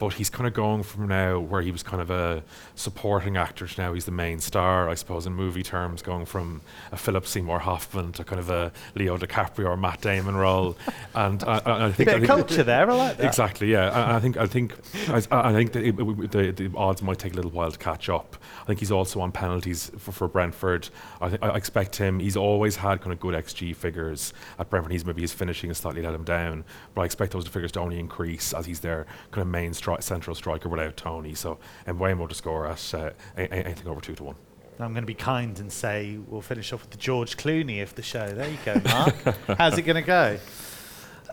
but 0.00 0.14
he's 0.14 0.28
kind 0.30 0.48
of 0.48 0.54
going 0.54 0.82
from 0.82 1.06
now 1.06 1.38
where 1.38 1.62
he 1.62 1.70
was 1.70 1.84
kind 1.84 2.02
of 2.02 2.10
a 2.10 2.42
supporting 2.74 3.36
actor 3.36 3.66
to 3.68 3.80
now 3.80 3.92
he's 3.92 4.06
the 4.06 4.10
main 4.10 4.40
star, 4.40 4.88
I 4.88 4.94
suppose, 4.94 5.26
in 5.26 5.34
movie 5.34 5.62
terms, 5.62 6.02
going 6.02 6.24
from 6.26 6.62
a 6.90 6.96
Philip 6.96 7.26
Seymour 7.26 7.60
Hoffman 7.60 8.10
to 8.12 8.24
kind 8.24 8.40
of 8.40 8.50
a 8.50 8.72
Leo 8.96 9.16
DiCaprio 9.18 9.66
or 9.66 9.76
Matt 9.76 10.00
Damon 10.00 10.34
role. 10.36 10.76
And 11.12 11.42
I, 11.44 11.58
I, 11.66 11.86
I 11.86 11.92
think, 11.92 12.08
Bit 12.08 12.08
I 12.08 12.12
of 12.12 12.20
think 12.20 12.26
culture 12.28 12.62
there, 12.62 12.88
I 12.90 12.94
like 12.94 13.16
that. 13.18 13.26
Exactly, 13.26 13.72
yeah. 13.72 13.88
And 13.88 14.12
I 14.16 14.20
think 14.20 14.36
I 14.36 14.46
think 14.46 14.74
I, 15.08 15.22
I 15.30 15.52
think 15.52 15.72
the, 15.72 15.88
it- 15.88 16.30
the, 16.56 16.68
the 16.68 16.76
odds 16.76 17.02
might 17.02 17.18
take 17.18 17.32
a 17.32 17.36
little 17.36 17.50
while 17.50 17.70
to 17.70 17.78
catch 17.78 18.08
up. 18.08 18.36
I 18.62 18.64
think 18.66 18.78
he's 18.78 18.92
also 18.92 19.20
on 19.20 19.32
penalties 19.32 19.90
for, 19.98 20.12
for 20.12 20.28
Brentford. 20.28 20.88
I, 21.20 21.28
think 21.30 21.42
I 21.42 21.56
expect 21.56 21.96
him. 21.96 22.20
He's 22.20 22.36
always 22.36 22.76
had 22.76 23.00
kind 23.00 23.12
of 23.12 23.18
good 23.20 23.34
XG 23.34 23.74
figures 23.76 24.32
at 24.58 24.70
Brentford. 24.70 24.92
He's 24.92 25.04
maybe 25.04 25.20
his 25.22 25.32
finishing 25.32 25.68
has 25.70 25.78
slightly 25.78 26.00
let 26.02 26.14
him 26.14 26.24
down, 26.24 26.64
but 26.94 27.02
I 27.02 27.04
expect 27.06 27.32
those 27.32 27.46
figures 27.48 27.72
to 27.72 27.80
only 27.80 27.98
increase 27.98 28.52
as 28.54 28.66
he's 28.66 28.80
their 28.80 29.06
kind 29.32 29.42
of 29.42 29.48
main 29.48 29.74
stri- 29.98 30.02
central 30.02 30.34
striker 30.34 30.68
without 30.68 30.96
Toney. 30.96 31.34
So 31.34 31.58
Mbeumo 31.86 32.28
to 32.28 32.34
score 32.34 32.66
at 32.66 32.94
uh, 32.94 33.10
a- 33.36 33.42
a- 33.42 33.64
anything 33.66 33.88
over 33.88 34.00
two 34.00 34.14
to 34.16 34.24
one. 34.24 34.36
I'm 34.78 34.92
going 34.92 35.02
to 35.02 35.06
be 35.06 35.14
kind 35.14 35.58
and 35.58 35.70
say 35.70 36.18
we'll 36.26 36.40
finish 36.40 36.72
off 36.72 36.80
with 36.82 36.90
the 36.90 36.96
George 36.96 37.36
Clooney 37.36 37.82
of 37.82 37.94
the 37.96 38.02
show. 38.02 38.32
There 38.32 38.48
you 38.48 38.56
go, 38.64 38.80
Mark. 38.84 39.14
How's 39.58 39.76
it 39.76 39.82
going 39.82 39.96
to 39.96 40.06
go? 40.06 40.38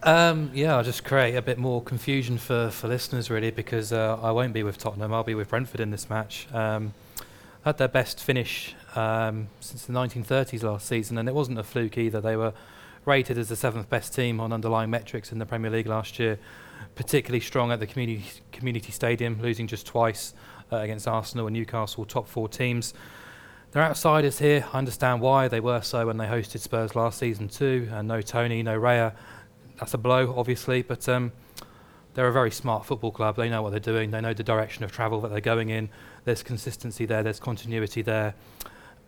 Um, 0.04 0.52
yeah, 0.54 0.76
I'll 0.76 0.84
just 0.84 1.04
create 1.06 1.36
a 1.36 1.41
bit 1.41 1.58
more 1.58 1.82
confusion 1.82 2.38
for, 2.38 2.70
for 2.70 2.88
listeners, 2.88 3.30
really, 3.30 3.52
because 3.52 3.93
uh, 3.93 4.20
I 4.22 4.32
won't 4.32 4.54
be 4.54 4.63
with 4.63 4.78
Tottenham. 4.78 5.13
I'll 5.13 5.24
be 5.24 5.34
with 5.34 5.50
Brentford 5.50 5.80
in 5.80 5.91
this 5.91 6.10
match. 6.10 6.48
Um, 6.54 6.93
had 7.63 7.78
their 7.78 7.88
best 7.88 8.22
finish 8.22 8.76
um, 8.96 9.48
since 9.60 9.86
the 9.86 9.93
1930s 9.93 10.63
last 10.63 10.86
season, 10.88 11.17
and 11.17 11.28
it 11.28 11.34
wasn't 11.36 11.58
a 11.58 11.63
fluke 11.63 11.98
either. 11.98 12.22
They 12.22 12.36
were 12.36 12.54
rated 13.06 13.38
as 13.38 13.50
the 13.50 13.56
seventh 13.56 13.89
best 13.89 14.13
team 14.13 14.39
on 14.39 14.52
underlying 14.54 14.89
metrics 14.89 15.32
in 15.32 15.39
the 15.39 15.46
Premier 15.46 15.72
League 15.72 15.88
last 15.88 16.20
year, 16.20 16.38
particularly 16.96 17.40
strong 17.40 17.72
at 17.72 17.80
the 17.80 17.88
community 17.88 18.26
community 18.52 18.92
stadium, 18.92 19.42
losing 19.42 19.68
just 19.68 19.86
twice 19.86 20.34
uh, 20.72 20.78
against 20.78 21.08
Arsenal 21.08 21.48
and 21.48 21.56
Newcastle, 21.56 22.06
top 22.06 22.28
four 22.28 22.50
teams. 22.50 22.94
They're 23.72 23.84
outsiders 23.84 24.40
here. 24.40 24.66
I 24.74 24.78
understand 24.78 25.22
why 25.22 25.48
they 25.48 25.60
were 25.60 25.82
so 25.82 26.08
when 26.08 26.18
they 26.18 26.26
hosted 26.26 26.60
Spurs 26.60 26.96
last 26.96 27.20
season 27.20 27.50
too. 27.50 27.90
And 27.92 28.08
no 28.08 28.22
Toney, 28.22 28.63
no 28.63 28.80
Raya. 28.80 29.13
That's 29.80 29.94
a 29.94 29.98
blow, 29.98 30.34
obviously, 30.36 30.82
but 30.82 31.08
um, 31.08 31.32
they're 32.13 32.28
a 32.28 32.34
very 32.34 32.50
smart 32.50 32.86
football 32.86 33.12
club. 33.12 33.36
They 33.36 33.50
know 33.50 33.62
what 33.62 33.72
they're 33.72 33.80
doing. 33.80 34.10
They 34.10 34.22
know 34.22 34.34
the 34.34 34.44
direction 34.44 34.84
of 34.84 34.92
travel 34.92 35.22
that 35.22 35.30
they're 35.30 35.42
going 35.42 35.70
in. 35.70 35.90
There's 36.24 36.42
consistency 36.42 37.06
there. 37.06 37.22
There's 37.22 37.40
continuity 37.40 38.02
there. 38.02 38.34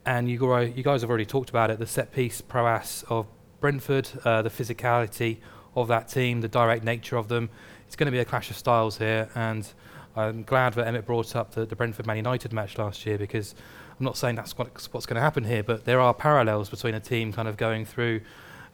And 0.06 0.30
you, 0.30 0.38
guys 0.38 1.02
have 1.02 1.10
already 1.10 1.26
talked 1.26 1.50
about 1.50 1.72
it. 1.72 1.80
The 1.80 1.88
set 1.88 2.12
piece 2.12 2.42
prowess 2.42 3.04
of 3.10 3.26
Brentford, 3.60 4.10
uh, 4.24 4.42
the 4.42 4.50
physicality 4.50 5.40
of 5.76 5.88
that 5.88 6.08
team, 6.10 6.42
the 6.42 6.48
direct 6.48 6.84
nature 6.84 7.18
of 7.18 7.28
them. 7.28 7.50
It's 7.88 7.96
going 7.96 8.08
to 8.08 8.12
be 8.12 8.20
a 8.20 8.26
clash 8.26 8.50
of 8.50 8.58
styles 8.58 8.98
here. 8.98 9.30
And 9.36 9.68
I'm 10.16 10.44
glad 10.44 10.74
that 10.74 10.88
Emmet 10.88 11.06
brought 11.06 11.36
up 11.36 11.52
the, 11.52 11.66
the 11.66 11.76
Brentford 11.76 12.06
Man 12.06 12.18
United 12.18 12.54
match 12.54 12.78
last 12.78 13.06
year 13.06 13.18
because 13.18 13.56
I'm 14.00 14.06
not 14.06 14.18
saying 14.18 14.36
that's 14.36 14.58
what, 14.58 14.88
what's 14.92 15.06
going 15.06 15.16
to 15.16 15.22
happen 15.22 15.44
here, 15.44 15.64
but 15.64 15.86
there 15.86 16.00
are 16.00 16.14
parallels 16.14 16.70
between 16.70 16.96
a 16.96 17.00
team 17.00 17.34
kind 17.34 17.48
of 17.48 17.58
going 17.58 17.86
through 17.86 18.22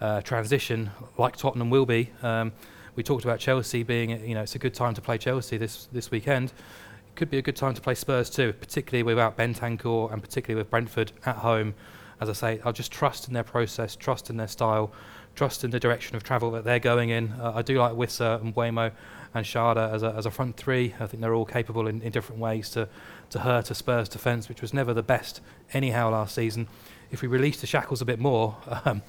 uh, 0.02 0.22
transition, 0.22 0.92
like 1.18 1.36
Tottenham 1.36 1.70
will 1.70 1.86
be. 1.86 2.12
Um, 2.22 2.52
we 2.96 3.04
talked 3.04 3.26
about 3.26 3.40
Chelsea 3.40 3.84
being, 3.84 4.10
you 4.28 4.36
know, 4.36 4.42
it's 4.42 4.56
a 4.56 4.60
good 4.60 4.74
time 4.74 4.94
to 4.94 5.02
play 5.02 5.18
Chelsea 5.18 5.58
this 5.58 5.88
this 5.92 6.12
weekend. 6.12 6.50
It 6.50 7.16
could 7.16 7.30
be 7.30 7.38
a 7.38 7.42
good 7.42 7.56
time 7.56 7.74
to 7.74 7.82
play 7.82 7.96
Spurs 7.96 8.30
too, 8.30 8.54
particularly 8.54 9.04
without 9.04 9.38
Bentancur 9.38 10.12
and 10.12 10.22
particularly 10.22 10.62
with 10.62 10.70
Brentford 10.70 11.12
at 11.26 11.38
home. 11.38 11.74
As 12.22 12.30
I 12.30 12.34
say, 12.34 12.62
I'll 12.64 12.74
just 12.74 12.92
trust 12.92 13.28
in 13.28 13.34
their 13.34 13.44
process, 13.44 13.96
trust 13.96 14.30
in 14.30 14.38
their 14.38 14.48
style, 14.48 14.92
trust 15.36 15.64
in 15.64 15.72
the 15.72 15.80
direction 15.80 16.16
of 16.16 16.24
travel 16.24 16.52
that 16.52 16.64
they're 16.64 16.80
going 16.80 17.10
in. 17.10 17.34
Uh, 17.34 17.54
I 17.56 17.62
do 17.62 17.80
like 17.80 17.94
Wissa 17.94 18.42
and 18.42 18.56
Mbeumo 18.56 18.92
and 19.34 19.46
Schade 19.46 19.78
as 19.78 20.02
a, 20.02 20.14
as 20.14 20.26
a 20.26 20.32
front 20.32 20.58
three. 20.58 20.96
I 21.00 21.08
think 21.08 21.22
they're 21.22 21.34
all 21.34 21.46
capable 21.46 21.88
in, 21.88 22.02
in 22.02 22.12
different 22.12 22.42
ways 22.42 22.70
to, 22.72 22.88
to 23.32 23.40
hurt 23.40 23.70
a 23.70 23.76
Spurs 23.76 24.10
defence, 24.10 24.48
which 24.50 24.62
was 24.62 24.74
never 24.74 24.94
the 24.94 25.04
best 25.04 25.42
anyhow 25.74 26.10
last 26.12 26.36
season. 26.36 26.68
If 27.12 27.22
we 27.22 27.28
release 27.28 27.60
the 27.62 27.68
shackles 27.68 28.02
a 28.02 28.06
bit 28.06 28.20
more, 28.20 28.58
um, 28.86 29.02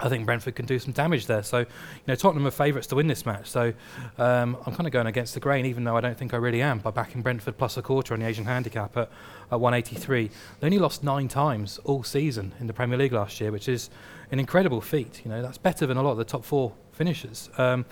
I 0.00 0.08
think 0.08 0.26
Brentford 0.26 0.54
can 0.54 0.66
do 0.66 0.78
some 0.78 0.92
damage 0.92 1.26
there. 1.26 1.42
So, 1.42 1.58
you 1.58 1.66
know, 2.06 2.14
Tottenham 2.14 2.46
are 2.46 2.52
favourites 2.52 2.86
to 2.88 2.94
win 2.94 3.08
this 3.08 3.26
match. 3.26 3.48
So, 3.50 3.72
um, 4.16 4.56
I'm 4.64 4.74
kind 4.74 4.86
of 4.86 4.92
going 4.92 5.06
against 5.06 5.34
the 5.34 5.40
grain, 5.40 5.66
even 5.66 5.84
though 5.84 5.96
I 5.96 6.00
don't 6.00 6.16
think 6.16 6.34
I 6.34 6.36
really 6.36 6.62
am, 6.62 6.78
by 6.78 6.90
backing 6.90 7.22
Brentford 7.22 7.58
plus 7.58 7.76
a 7.76 7.82
quarter 7.82 8.14
on 8.14 8.20
the 8.20 8.26
Asian 8.26 8.44
handicap 8.44 8.96
at, 8.96 9.10
at 9.50 9.60
183. 9.60 10.30
They 10.60 10.66
only 10.66 10.78
lost 10.78 11.02
nine 11.02 11.26
times 11.28 11.78
all 11.84 12.04
season 12.04 12.54
in 12.60 12.68
the 12.68 12.72
Premier 12.72 12.96
League 12.96 13.12
last 13.12 13.40
year, 13.40 13.50
which 13.50 13.68
is 13.68 13.90
an 14.30 14.38
incredible 14.38 14.80
feat. 14.80 15.22
You 15.24 15.30
know, 15.30 15.42
that's 15.42 15.58
better 15.58 15.86
than 15.86 15.96
a 15.96 16.02
lot 16.02 16.12
of 16.12 16.18
the 16.18 16.24
top 16.24 16.44
four 16.44 16.72
finishers. 16.92 17.50
Um, 17.58 17.84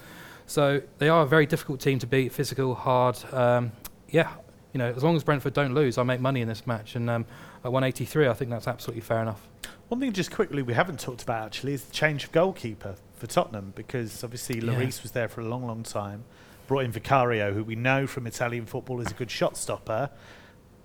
so 0.47 0.81
they 0.99 1.09
are 1.09 1.23
a 1.23 1.27
very 1.27 1.47
difficult 1.47 1.81
team 1.81 1.99
to 1.99 2.07
beat, 2.07 2.33
physical, 2.33 2.77
hard. 2.77 3.19
Um, 3.33 3.73
yeah, 4.11 4.31
you 4.73 4.79
know, 4.79 4.93
as 4.95 5.03
long 5.03 5.17
as 5.17 5.25
Brentford 5.25 5.55
don't 5.55 5.75
lose, 5.75 5.99
I 5.99 6.03
make 6.05 6.21
money 6.21 6.41
in 6.41 6.49
this 6.49 6.67
match. 6.67 6.95
And 6.95 7.11
um, 7.11 7.25
at 7.65 7.73
183, 7.73 8.29
I 8.29 8.33
think 8.35 8.51
that's 8.51 8.69
absolutely 8.69 9.01
fair 9.01 9.23
enough. 9.23 9.41
One 9.89 10.01
thing, 10.01 10.13
just 10.13 10.31
quickly, 10.33 10.63
we 10.63 10.75
haven't 10.75 10.99
talked 10.99 11.23
about 11.23 11.45
actually 11.47 11.75
is 11.75 11.85
the 11.85 11.93
change 11.93 12.25
of 12.25 12.33
goalkeeper 12.33 12.97
for 13.15 13.27
Tottenham 13.27 13.73
because 13.77 14.25
obviously 14.25 14.57
Yeah. 14.59 14.73
Lloris 14.75 15.03
was 15.03 15.13
there 15.13 15.29
for 15.29 15.41
a 15.41 15.45
long, 15.45 15.65
long 15.67 15.83
time. 15.85 16.25
Brought 16.67 16.85
in 16.85 16.91
Vicario, 16.91 17.53
who 17.53 17.63
we 17.63 17.77
know 17.77 18.07
from 18.09 18.27
Italian 18.27 18.67
football 18.67 19.01
is 19.01 19.11
a 19.11 19.15
good 19.15 19.31
shot 19.31 19.57
stopper, 19.57 20.11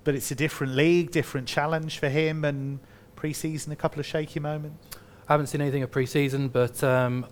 but 0.03 0.13
it's 0.13 0.29
a 0.29 0.35
different 0.35 0.75
league, 0.75 1.09
different 1.11 1.47
challenge 1.47 1.97
for 1.97 2.09
him, 2.09 2.45
and 2.45 2.79
pre-season 3.15 3.71
a 3.71 3.75
couple 3.75 3.99
of 3.99 4.05
shaky 4.05 4.39
moments. 4.39 4.97
I 5.27 5.33
haven't 5.33 5.47
seen 5.47 5.61
anything 5.61 5.81
of 5.81 5.89
pre-season, 5.91 6.49
but 6.49 6.83
um, 6.83 7.25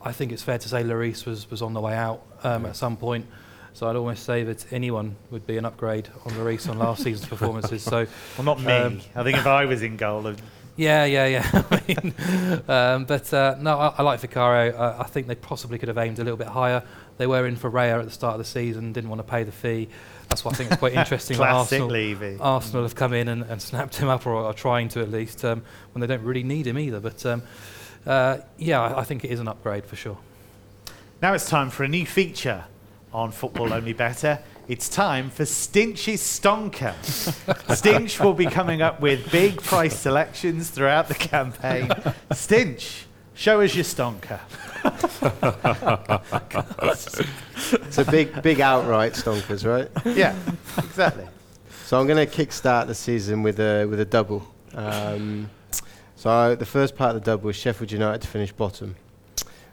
I 0.00 0.12
think 0.12 0.30
it's 0.30 0.42
fair 0.44 0.58
to 0.58 0.68
say 0.68 0.84
Lloris 0.84 1.26
was, 1.26 1.50
was 1.50 1.62
on 1.62 1.72
the 1.72 1.80
way 1.80 1.94
out 1.96 2.22
um, 2.44 2.66
at 2.66 2.76
some 2.76 2.96
point. 2.96 3.26
So 3.72 3.88
I'd 3.88 3.96
almost 3.96 4.24
say 4.24 4.44
that 4.44 4.72
anyone 4.72 5.16
would 5.30 5.46
be 5.46 5.56
an 5.56 5.64
upgrade 5.64 6.08
on 6.24 6.32
Lloris 6.32 6.68
on 6.68 6.78
last 6.78 7.02
season's 7.02 7.28
performances. 7.34 7.82
So 7.82 8.06
Well, 8.36 8.44
not 8.44 8.60
me. 8.60 8.72
Um, 8.72 9.00
I 9.16 9.24
think 9.24 9.38
if 9.38 9.46
I 9.46 9.64
was 9.64 9.82
in 9.82 9.96
goal, 9.96 10.26
I'd- 10.28 10.40
yeah, 10.78 11.04
yeah, 11.04 11.26
yeah. 11.26 11.62
I 11.70 11.82
mean, 11.88 12.14
um, 12.68 13.04
but 13.04 13.34
uh, 13.34 13.56
no, 13.60 13.76
I, 13.78 13.94
I 13.98 14.02
like 14.02 14.20
Vicario. 14.20 14.76
Uh, 14.76 14.96
I 15.00 15.08
think 15.08 15.26
they 15.26 15.34
possibly 15.34 15.76
could 15.76 15.88
have 15.88 15.98
aimed 15.98 16.20
a 16.20 16.24
little 16.24 16.36
bit 16.36 16.46
higher. 16.46 16.84
They 17.16 17.26
were 17.26 17.48
in 17.48 17.56
for 17.56 17.68
Raya 17.68 17.98
at 17.98 18.04
the 18.04 18.12
start 18.12 18.34
of 18.34 18.38
the 18.38 18.44
season, 18.44 18.92
didn't 18.92 19.10
want 19.10 19.18
to 19.18 19.28
pay 19.28 19.42
the 19.42 19.50
fee. 19.50 19.88
That's 20.28 20.44
why 20.44 20.52
I 20.52 20.54
think 20.54 20.70
it's 20.70 20.78
quite 20.78 20.94
interesting 20.94 21.36
that 21.38 21.48
Arsenal, 21.52 21.88
Levy. 21.88 22.36
Arsenal 22.38 22.84
have 22.84 22.94
come 22.94 23.12
in 23.12 23.26
and, 23.26 23.42
and 23.42 23.60
snapped 23.60 23.96
him 23.96 24.08
up, 24.08 24.24
or 24.24 24.36
are 24.36 24.54
trying 24.54 24.88
to 24.90 25.00
at 25.00 25.10
least, 25.10 25.44
um, 25.44 25.62
when 25.92 26.00
they 26.00 26.06
don't 26.06 26.22
really 26.22 26.44
need 26.44 26.66
him 26.68 26.78
either. 26.78 27.00
But 27.00 27.26
um, 27.26 27.42
uh, 28.06 28.38
yeah, 28.56 28.80
I, 28.80 29.00
I 29.00 29.04
think 29.04 29.24
it 29.24 29.32
is 29.32 29.40
an 29.40 29.48
upgrade 29.48 29.84
for 29.84 29.96
sure. 29.96 30.18
Now 31.20 31.34
it's 31.34 31.48
time 31.48 31.70
for 31.70 31.82
a 31.82 31.88
new 31.88 32.06
feature 32.06 32.66
on 33.12 33.32
Football 33.32 33.72
Only 33.72 33.94
Bettor. 33.94 34.38
It's 34.68 34.90
time 34.90 35.30
for 35.30 35.46
Stinch's 35.46 36.20
Stonker. 36.20 36.92
Stinch 37.74 38.20
will 38.22 38.34
be 38.34 38.44
coming 38.44 38.82
up 38.82 39.00
with 39.00 39.32
big 39.32 39.62
price 39.62 39.98
selections 39.98 40.68
throughout 40.68 41.08
the 41.08 41.14
campaign. 41.14 41.88
Stinch, 42.32 43.04
show 43.34 43.62
us 43.62 43.74
your 43.74 43.84
stonker. 43.84 44.38
It's 47.86 47.96
a 47.96 48.04
big, 48.04 48.42
big 48.42 48.60
outright 48.60 49.14
stonkers, 49.14 49.64
right? 49.64 49.88
Yeah, 50.14 50.36
exactly. 50.76 51.26
So 51.86 51.98
I'm 51.98 52.06
going 52.06 52.28
to 52.28 52.30
kickstart 52.30 52.88
the 52.88 52.94
season 52.94 53.42
with 53.42 53.60
a 53.60 53.86
with 53.86 54.00
a 54.00 54.04
double. 54.04 54.46
Um, 54.74 55.48
so 56.14 56.54
the 56.54 56.66
first 56.66 56.94
part 56.94 57.16
of 57.16 57.24
the 57.24 57.30
double 57.30 57.46
was 57.46 57.56
Sheffield 57.56 57.90
United 57.90 58.20
to 58.20 58.28
finish 58.28 58.52
bottom. 58.52 58.96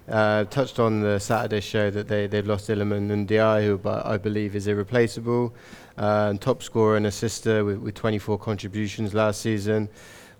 Uh, 0.07 0.43
touched 0.45 0.79
on 0.79 1.01
the 1.01 1.19
Saturday 1.19 1.59
show 1.59 1.89
that 1.89 2.07
they 2.07 2.27
they've 2.27 2.45
lost 2.45 2.69
Iliman 2.69 3.09
Ndiaye, 3.27 3.65
who 3.65 3.81
I 3.89 4.17
believe 4.17 4.55
is 4.55 4.67
irreplaceable, 4.67 5.53
uh, 5.97 6.33
top 6.33 6.61
scorer 6.61 6.97
and 6.97 7.07
assister 7.07 7.65
with, 7.65 7.77
with 7.79 7.95
24 7.95 8.37
contributions 8.37 9.13
last 9.13 9.41
season. 9.41 9.89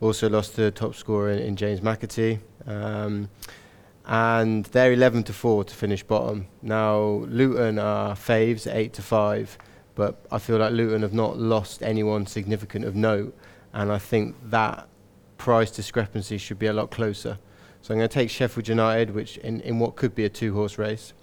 Also 0.02 0.30
lost 0.30 0.56
the 0.56 0.72
top 0.72 0.94
scorer 0.94 1.32
in, 1.32 1.40
in 1.40 1.56
James 1.56 1.80
McAtee. 1.80 2.40
Um, 2.68 3.30
and 4.08 4.66
they're 4.66 4.94
11 4.94 5.24
to 5.24 5.34
4 5.34 5.64
to 5.64 5.74
finish 5.74 6.04
bottom. 6.04 6.48
Now 6.62 7.26
Luton 7.28 7.80
are 7.80 8.14
faves 8.14 8.72
8 8.72 8.94
to 8.94 9.02
5 9.02 9.58
but 9.96 10.20
I 10.30 10.38
feel 10.38 10.58
like 10.58 10.74
Luton 10.74 11.02
have 11.02 11.14
not 11.14 11.38
lost 11.40 11.82
anyone 11.82 12.28
significant 12.28 12.86
of 12.86 12.96
note, 12.96 13.36
and 13.74 13.92
I 13.92 13.98
think 13.98 14.36
that 14.50 14.88
price 15.38 15.72
discrepancy 15.72 16.38
should 16.38 16.60
be 16.60 16.68
a 16.68 16.74
lot 16.74 16.92
closer. 16.92 17.38
So 17.86 17.94
I'm 17.94 18.00
going 18.00 18.10
to 18.10 18.14
take 18.16 18.32
Sheffield 18.32 18.68
United, 18.68 19.14
which 19.14 19.38
in, 19.38 19.62
in 19.62 19.78
what 19.78 19.96
could 19.96 20.16
be 20.16 20.26
a 20.26 20.30
two-horse 20.30 20.80
race, 20.80 21.14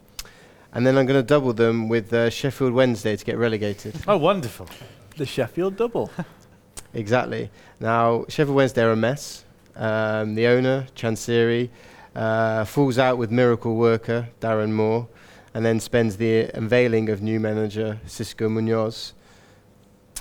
and 0.73 0.87
then 0.87 0.97
I'm 0.97 1.07
going 1.07 1.19
to 1.19 1.27
double 1.27 1.53
them 1.53 1.89
with 1.89 2.13
uh, 2.13 2.31
Sheffield 2.31 2.73
Wednesday 2.73 3.17
to 3.17 3.25
get 3.25 3.37
relegated. 3.37 3.97
Oh, 4.07 4.17
wonderful. 4.17 4.69
The 5.17 5.27
Sheffield 5.27 5.77
double. 5.77 6.09
exactly. 6.95 7.51
Now 7.81 8.27
Sheffield 8.29 8.55
Wednesday 8.55 8.85
are 8.85 8.93
a 8.93 8.97
mess. 8.97 9.45
Um, 9.75 10.37
the 10.37 10.47
owner 10.47 10.87
Chansiri 10.95 11.69
uh, 12.15 12.65
falls 12.65 12.97
out 12.97 13.19
with 13.19 13.33
miracle 13.33 13.75
worker 13.75 14.29
Darren 14.41 14.71
Moore, 14.71 15.09
and 15.55 15.67
then 15.67 15.81
spends 15.81 16.17
the 16.17 16.49
unveiling 16.55 17.09
of 17.09 17.23
new 17.23 17.41
manager 17.41 17.99
Xisco 18.07 18.49
Munoz 18.49 19.15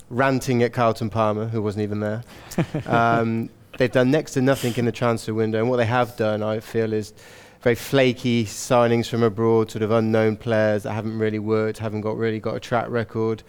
ranting 0.10 0.64
at 0.64 0.74
Carlton 0.74 1.12
Palmer, 1.12 1.50
who 1.50 1.62
wasn't 1.62 1.84
even 1.84 2.00
there. 2.00 2.24
um, 2.88 3.52
they've 3.82 3.92
done 3.92 4.12
next 4.12 4.34
to 4.34 4.42
nothing 4.44 4.76
in 4.78 4.86
the 4.86 4.92
transfer 4.92 5.34
window, 5.34 5.58
and 5.58 5.68
what 5.68 5.78
they 5.78 5.88
have 5.88 6.16
done, 6.16 6.44
I 6.44 6.60
feel, 6.60 6.94
is 6.94 7.16
very 7.62 7.74
flaky 7.74 8.46
signings 8.46 9.10
from 9.10 9.24
abroad, 9.24 9.72
sort 9.72 9.82
of 9.82 9.90
unknown 9.90 10.38
players 10.38 10.84
that 10.84 10.94
haven't 10.94 11.18
really 11.18 11.40
worked, 11.40 11.80
haven't 11.80 12.02
got 12.02 12.16
really 12.16 12.40
got 12.40 12.56
a 12.56 12.60
track 12.60 12.86
record, 12.90 13.42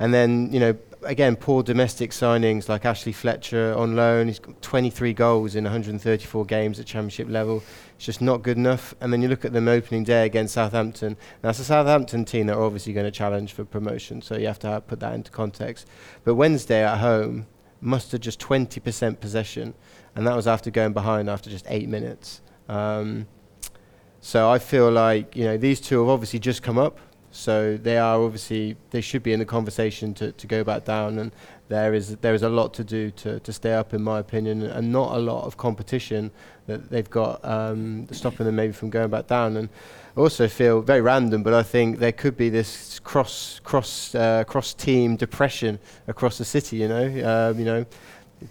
and 0.00 0.12
then 0.12 0.52
you 0.52 0.58
know. 0.58 0.76
Again, 1.02 1.36
poor 1.36 1.62
domestic 1.62 2.10
signings 2.10 2.68
like 2.68 2.84
Ashley 2.84 3.12
Fletcher 3.12 3.74
on 3.76 3.94
loan. 3.94 4.26
He's 4.26 4.40
got 4.40 4.60
23 4.60 5.12
goals 5.12 5.54
in 5.54 5.62
134 5.62 6.44
games 6.46 6.80
at 6.80 6.86
Championship 6.86 7.28
level. 7.28 7.62
It's 7.94 8.06
just 8.06 8.20
not 8.20 8.42
good 8.42 8.56
enough. 8.56 8.92
And 9.00 9.12
then 9.12 9.22
you 9.22 9.28
look 9.28 9.44
at 9.44 9.52
them 9.52 9.68
opening 9.68 10.02
day 10.02 10.26
against 10.26 10.54
Southampton. 10.54 11.16
Now, 11.44 11.50
it's 11.50 11.60
a 11.60 11.64
Southampton 11.64 12.24
team 12.24 12.46
that 12.46 12.56
are 12.56 12.62
obviously 12.62 12.92
going 12.92 13.04
to 13.04 13.12
challenge 13.12 13.52
for 13.52 13.64
promotion, 13.64 14.20
so 14.20 14.36
you 14.36 14.48
have 14.48 14.58
to 14.60 14.80
put 14.80 14.98
that 14.98 15.14
into 15.14 15.30
context. 15.30 15.86
But 16.24 16.34
Wednesday 16.34 16.82
at 16.82 16.98
home 16.98 17.46
mustered 17.80 18.22
just 18.22 18.40
20% 18.40 19.20
possession, 19.20 19.74
and 20.14 20.26
that 20.26 20.34
was 20.34 20.46
after 20.46 20.70
going 20.70 20.92
behind 20.92 21.28
after 21.28 21.50
just 21.50 21.66
eight 21.68 21.88
minutes. 21.88 22.40
Um, 22.68 23.26
so 24.20 24.50
I 24.50 24.58
feel 24.58 24.90
like 24.90 25.36
you 25.36 25.44
know 25.44 25.56
these 25.56 25.80
two 25.80 26.00
have 26.00 26.08
obviously 26.08 26.38
just 26.38 26.62
come 26.62 26.78
up, 26.78 26.98
so 27.30 27.76
they 27.76 27.98
are 27.98 28.20
obviously 28.20 28.76
they 28.90 29.00
should 29.00 29.22
be 29.22 29.32
in 29.32 29.38
the 29.38 29.44
conversation 29.44 30.14
to, 30.14 30.32
to 30.32 30.46
go 30.46 30.64
back 30.64 30.84
down, 30.84 31.18
and 31.18 31.32
there 31.68 31.94
is 31.94 32.16
there 32.16 32.34
is 32.34 32.42
a 32.42 32.48
lot 32.48 32.74
to 32.74 32.84
do 32.84 33.10
to, 33.12 33.38
to 33.40 33.52
stay 33.52 33.74
up 33.74 33.94
in 33.94 34.02
my 34.02 34.18
opinion, 34.18 34.62
and 34.62 34.90
not 34.90 35.14
a 35.14 35.18
lot 35.18 35.44
of 35.44 35.56
competition 35.56 36.30
that 36.66 36.90
they've 36.90 37.10
got 37.10 37.44
um, 37.44 38.06
stopping 38.10 38.46
them 38.46 38.56
maybe 38.56 38.72
from 38.72 38.90
going 38.90 39.10
back 39.10 39.26
down. 39.26 39.56
And 39.56 39.68
also 40.16 40.48
feel 40.48 40.80
very 40.80 41.00
random, 41.00 41.42
but 41.42 41.54
I 41.54 41.62
think 41.62 41.98
there 41.98 42.12
could 42.12 42.36
be 42.36 42.48
this 42.48 42.98
cross 43.00 43.60
cross 43.62 44.14
uh, 44.14 44.44
cross 44.44 44.74
team 44.74 45.16
depression 45.16 45.78
across 46.08 46.38
the 46.38 46.44
city. 46.44 46.78
You 46.78 46.88
know, 46.88 47.50
um, 47.50 47.58
you 47.58 47.64
know, 47.64 47.86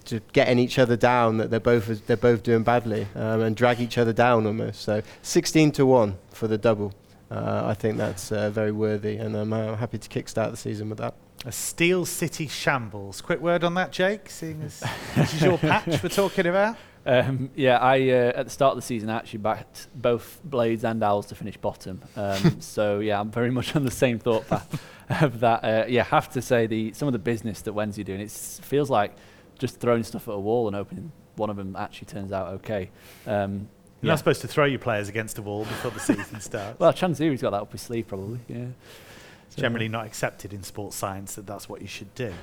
to 0.05 0.19
getting 0.33 0.59
each 0.59 0.79
other 0.79 0.95
down 0.95 1.37
that 1.37 1.49
they're 1.49 1.59
both 1.59 2.05
they're 2.07 2.17
both 2.17 2.43
doing 2.43 2.63
badly 2.63 3.07
um, 3.15 3.41
and 3.41 3.55
drag 3.55 3.79
each 3.79 3.97
other 3.97 4.13
down 4.13 4.45
almost. 4.45 4.81
So 4.81 5.01
16 5.23 5.71
to 5.73 5.85
one 5.85 6.17
for 6.31 6.47
the 6.47 6.57
double. 6.57 6.93
Uh, 7.31 7.63
I 7.65 7.73
think 7.73 7.97
that's 7.97 8.31
uh, 8.31 8.51
very 8.51 8.71
worthy, 8.71 9.17
and 9.17 9.35
I'm 9.35 9.51
uh, 9.51 9.75
happy 9.75 9.97
to 9.97 10.07
kickstart 10.09 10.51
the 10.51 10.57
season 10.57 10.89
with 10.89 10.99
that. 10.99 11.15
A 11.43 11.51
Steel 11.51 12.05
City 12.05 12.47
shambles. 12.47 13.21
Quick 13.21 13.41
word 13.41 13.63
on 13.63 13.73
that, 13.75 13.91
Jake, 13.91 14.29
seeing 14.29 14.61
as 14.61 14.83
this 15.15 15.33
is 15.33 15.41
your 15.41 15.57
patch 15.57 16.01
we're 16.03 16.09
talking 16.09 16.45
about. 16.45 16.77
Um, 17.05 17.51
yeah, 17.55 17.77
I 17.77 18.09
uh, 18.09 18.33
at 18.35 18.45
the 18.45 18.49
start 18.49 18.71
of 18.71 18.77
the 18.77 18.81
season 18.81 19.09
I 19.09 19.17
actually 19.17 19.39
backed 19.39 19.87
both 19.93 20.41
Blades 20.43 20.83
and 20.83 21.03
Owls 21.03 21.27
to 21.27 21.35
finish 21.35 21.57
bottom. 21.57 22.01
Um, 22.15 22.59
so 22.61 22.99
yeah, 22.99 23.19
I'm 23.19 23.31
very 23.31 23.51
much 23.51 23.75
on 23.75 23.85
the 23.85 23.91
same 23.91 24.17
thought 24.17 24.47
path 24.47 24.81
of 25.21 25.39
that. 25.41 25.63
Uh, 25.63 25.85
yeah, 25.87 26.03
have 26.03 26.29
to 26.31 26.41
say 26.41 26.65
the 26.65 26.93
some 26.93 27.07
of 27.07 27.13
the 27.13 27.19
business 27.19 27.61
that 27.61 27.73
Wednesday 27.73 28.03
doing 28.03 28.21
it 28.21 28.31
feels 28.31 28.89
like 28.89 29.15
just 29.59 29.79
throwing 29.79 30.03
stuff 30.03 30.27
at 30.27 30.33
a 30.33 30.39
wall 30.39 30.67
and 30.67 30.75
hoping 30.75 31.11
one 31.35 31.49
of 31.49 31.57
them 31.57 31.75
actually 31.75 32.07
turns 32.07 32.31
out 32.31 32.53
okay. 32.55 32.89
Um, 33.27 33.67
You're 34.01 34.07
yeah. 34.07 34.11
not 34.11 34.19
supposed 34.19 34.41
to 34.41 34.47
throw 34.47 34.65
your 34.65 34.79
players 34.79 35.07
against 35.07 35.37
a 35.37 35.41
wall 35.41 35.63
before 35.63 35.91
the 35.91 35.99
season 35.99 36.39
starts. 36.41 36.79
Well, 36.79 36.91
Chansiri's 36.91 37.41
got 37.41 37.51
that 37.51 37.61
up 37.61 37.71
his 37.71 37.81
sleeve 37.81 38.07
probably. 38.07 38.39
Yeah. 38.47 38.65
Generally 39.55 39.89
not 39.89 40.05
accepted 40.05 40.53
in 40.53 40.63
sports 40.63 40.95
science 40.95 41.35
that 41.35 41.47
that's 41.47 41.69
what 41.69 41.81
you 41.81 41.87
should 41.87 42.13
do. 42.13 42.33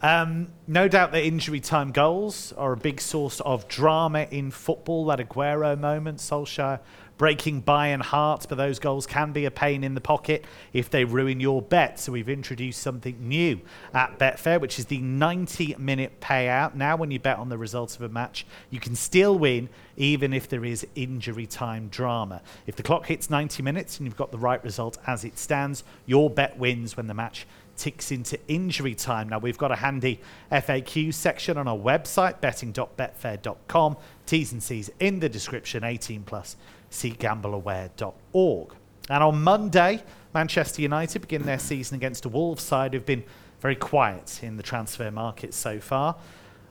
Um, 0.00 0.48
no 0.66 0.86
doubt 0.86 1.12
that 1.12 1.24
injury 1.24 1.60
time 1.60 1.90
goals 1.90 2.52
are 2.52 2.72
a 2.72 2.76
big 2.76 3.00
source 3.00 3.40
of 3.40 3.66
drama 3.66 4.28
in 4.30 4.50
football. 4.50 5.06
That 5.06 5.18
Aguero 5.18 5.78
moment, 5.78 6.18
Solskjaer 6.18 6.78
breaking 7.22 7.62
Bayern 7.62 8.02
hearts, 8.02 8.46
but 8.46 8.58
those 8.58 8.80
goals 8.80 9.06
can 9.06 9.30
be 9.30 9.44
a 9.44 9.50
pain 9.52 9.84
in 9.84 9.94
the 9.94 10.00
pocket 10.00 10.44
if 10.72 10.90
they 10.90 11.04
ruin 11.04 11.38
your 11.38 11.62
bet. 11.62 12.00
So 12.00 12.10
we've 12.10 12.28
introduced 12.28 12.82
something 12.82 13.16
new 13.20 13.60
at 13.94 14.18
Betfair, 14.18 14.60
which 14.60 14.76
is 14.76 14.86
the 14.86 14.98
90 14.98 15.76
minute 15.78 16.18
payout. 16.18 16.74
Now, 16.74 16.96
when 16.96 17.12
you 17.12 17.20
bet 17.20 17.38
on 17.38 17.48
the 17.48 17.56
results 17.56 17.94
of 17.94 18.02
a 18.02 18.08
match, 18.08 18.44
you 18.70 18.80
can 18.80 18.96
still 18.96 19.38
win 19.38 19.68
even 19.96 20.32
if 20.32 20.48
there 20.48 20.64
is 20.64 20.84
injury 20.96 21.46
time 21.46 21.86
drama. 21.86 22.42
If 22.66 22.74
the 22.74 22.82
clock 22.82 23.06
hits 23.06 23.30
90 23.30 23.62
minutes 23.62 23.98
and 23.98 24.06
you've 24.08 24.16
got 24.16 24.32
the 24.32 24.38
right 24.38 24.64
result 24.64 24.98
as 25.06 25.24
it 25.24 25.38
stands, 25.38 25.84
your 26.06 26.28
bet 26.28 26.58
wins 26.58 26.96
when 26.96 27.06
the 27.06 27.14
match 27.14 27.46
ticks 27.76 28.10
into 28.10 28.36
injury 28.48 28.96
time. 28.96 29.28
Now, 29.28 29.38
we've 29.38 29.56
got 29.56 29.70
a 29.70 29.76
handy 29.76 30.20
FAQ 30.50 31.14
section 31.14 31.56
on 31.56 31.68
our 31.68 31.78
website, 31.78 32.40
betting.betfair.com. 32.40 33.96
T's 34.26 34.52
and 34.52 34.62
C's 34.62 34.90
in 34.98 35.20
the 35.20 35.28
description, 35.28 35.84
18 35.84 36.24
plus, 36.24 36.56
seegambleaware.org. 36.92 38.74
And 39.10 39.24
on 39.24 39.42
Monday, 39.42 40.02
Manchester 40.32 40.82
United 40.82 41.22
begin 41.22 41.42
their 41.42 41.58
season 41.58 41.96
against 41.96 42.24
a 42.24 42.28
Wolves 42.28 42.62
side 42.62 42.94
who've 42.94 43.04
been 43.04 43.24
very 43.60 43.76
quiet 43.76 44.40
in 44.42 44.56
the 44.56 44.62
transfer 44.62 45.10
market 45.10 45.54
so 45.54 45.80
far. 45.80 46.16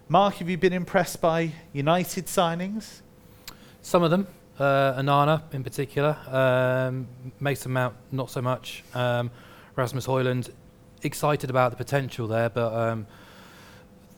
Mark, 0.08 0.36
have 0.36 0.50
you 0.50 0.58
been 0.58 0.74
impressed 0.74 1.22
by 1.22 1.52
United 1.74 2.26
signings? 2.26 3.02
Some 3.82 4.04
of 4.04 4.12
them, 4.12 4.28
uh, 4.60 4.94
Onana 5.00 5.42
in 5.54 5.64
particular, 5.64 6.18
um, 6.28 7.08
Mason 7.40 7.72
Mount 7.72 7.96
not 8.12 8.30
so 8.30 8.42
much, 8.42 8.84
um, 8.94 9.32
Rasmus 9.76 10.06
Højlund 10.06 10.50
excited 11.04 11.50
about 11.50 11.72
the 11.72 11.78
potential 11.78 12.28
there, 12.28 12.50
but 12.50 12.74
um, 12.74 13.08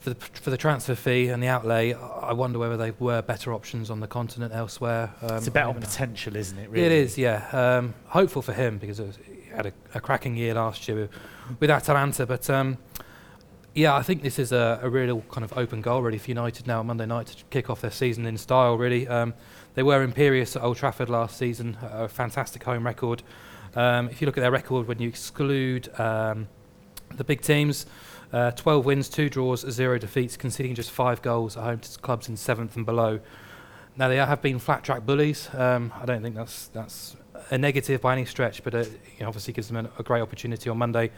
for, 0.04 0.10
the, 0.10 0.16
for 0.16 0.50
the 0.50 0.58
transfer 0.58 0.96
fee 0.96 1.30
and 1.30 1.42
the 1.42 1.48
outlay, 1.48 1.94
I 1.94 2.34
wonder 2.34 2.60
whether 2.60 2.76
they 2.76 2.92
were 2.92 3.22
better 3.22 3.54
options 3.54 3.90
on 3.90 4.02
the 4.02 4.08
continent 4.08 4.54
elsewhere. 4.54 5.14
Um, 5.22 5.38
it's 5.38 5.48
a 5.48 5.52
bet 5.52 5.66
on 5.66 5.80
potential, 5.80 6.36
isn't 6.36 6.58
it? 6.58 6.70
Really? 6.70 6.86
It 6.86 6.92
is, 6.92 7.18
yeah. 7.18 7.48
Um, 7.54 7.94
hopeful 8.08 8.42
for 8.42 8.52
him 8.52 8.80
because 8.80 9.00
was, 9.00 9.18
he 9.26 9.50
had 9.50 9.68
a, 9.68 9.74
a, 9.94 10.02
cracking 10.02 10.36
year 10.36 10.56
last 10.56 10.90
year 10.90 10.98
with, 10.98 11.12
with 11.60 11.70
Atalanta, 11.70 12.26
but. 12.26 12.50
Um, 12.50 12.78
yeah, 13.76 13.96
I 13.96 14.04
think 14.04 14.22
this 14.22 14.38
is 14.38 14.52
a, 14.52 14.80
a 14.84 14.90
real 14.90 15.22
kind 15.32 15.44
of 15.44 15.58
open 15.58 15.82
goal, 15.82 16.04
really, 16.04 16.20
for 16.20 16.30
United 16.30 16.68
now 16.68 16.82
on 16.82 16.86
Monday 16.86 17.08
night 17.08 17.26
to 17.26 17.44
kick 17.46 17.72
off 17.72 17.82
their 17.82 17.90
season 17.90 18.28
in 18.28 18.38
style, 18.38 18.78
really. 18.78 19.08
Um, 19.08 19.34
they 19.74 19.82
were 19.82 20.04
imperious 20.04 20.56
at 20.56 20.62
Old 20.62 20.78
Trafford 20.78 21.10
last 21.10 21.38
season, 21.38 21.76
a 21.82 22.08
fantastic 22.08 22.64
home 22.64 22.86
record. 22.86 23.24
Um, 23.76 24.10
if 24.10 24.22
you 24.22 24.28
look 24.28 24.38
at 24.38 24.42
their 24.42 24.52
record, 24.52 24.88
when 24.88 25.00
you 25.00 25.10
exclude 25.10 25.90
um, 26.00 26.48
the 27.16 27.24
big 27.24 27.42
teams, 27.42 27.88
uh, 28.34 28.52
12 28.52 28.84
wins, 28.84 29.10
2 29.10 29.30
draws, 29.30 29.62
0 29.62 30.00
defeats, 30.00 30.36
conceding 30.36 30.74
just 30.74 30.90
5 30.90 31.22
goals 31.22 31.56
at 31.56 31.64
home 31.64 31.80
to 31.80 32.00
clubs 32.00 32.28
in 32.28 32.36
7th 32.36 32.76
and 32.76 32.86
below. 32.86 33.20
Now, 33.96 34.08
they 34.08 34.18
have 34.18 34.42
been 34.42 34.58
flat 34.58 34.84
track 34.84 35.06
bullies. 35.06 35.54
Um, 35.54 35.94
I 36.02 36.06
don't 36.06 36.24
think 36.24 36.36
that's, 36.36 36.68
that's 36.70 37.16
a 37.52 37.58
negative 37.60 38.02
by 38.02 38.14
any 38.14 38.26
stretch, 38.26 38.64
but 38.64 38.74
it 38.74 38.92
you 39.18 39.22
know, 39.22 39.28
obviously 39.28 39.54
gives 39.54 39.68
them 39.68 39.78
a, 39.78 39.90
a, 40.00 40.04
great 40.04 40.22
opportunity 40.22 40.68
on 40.68 40.80
Monday 40.80 41.12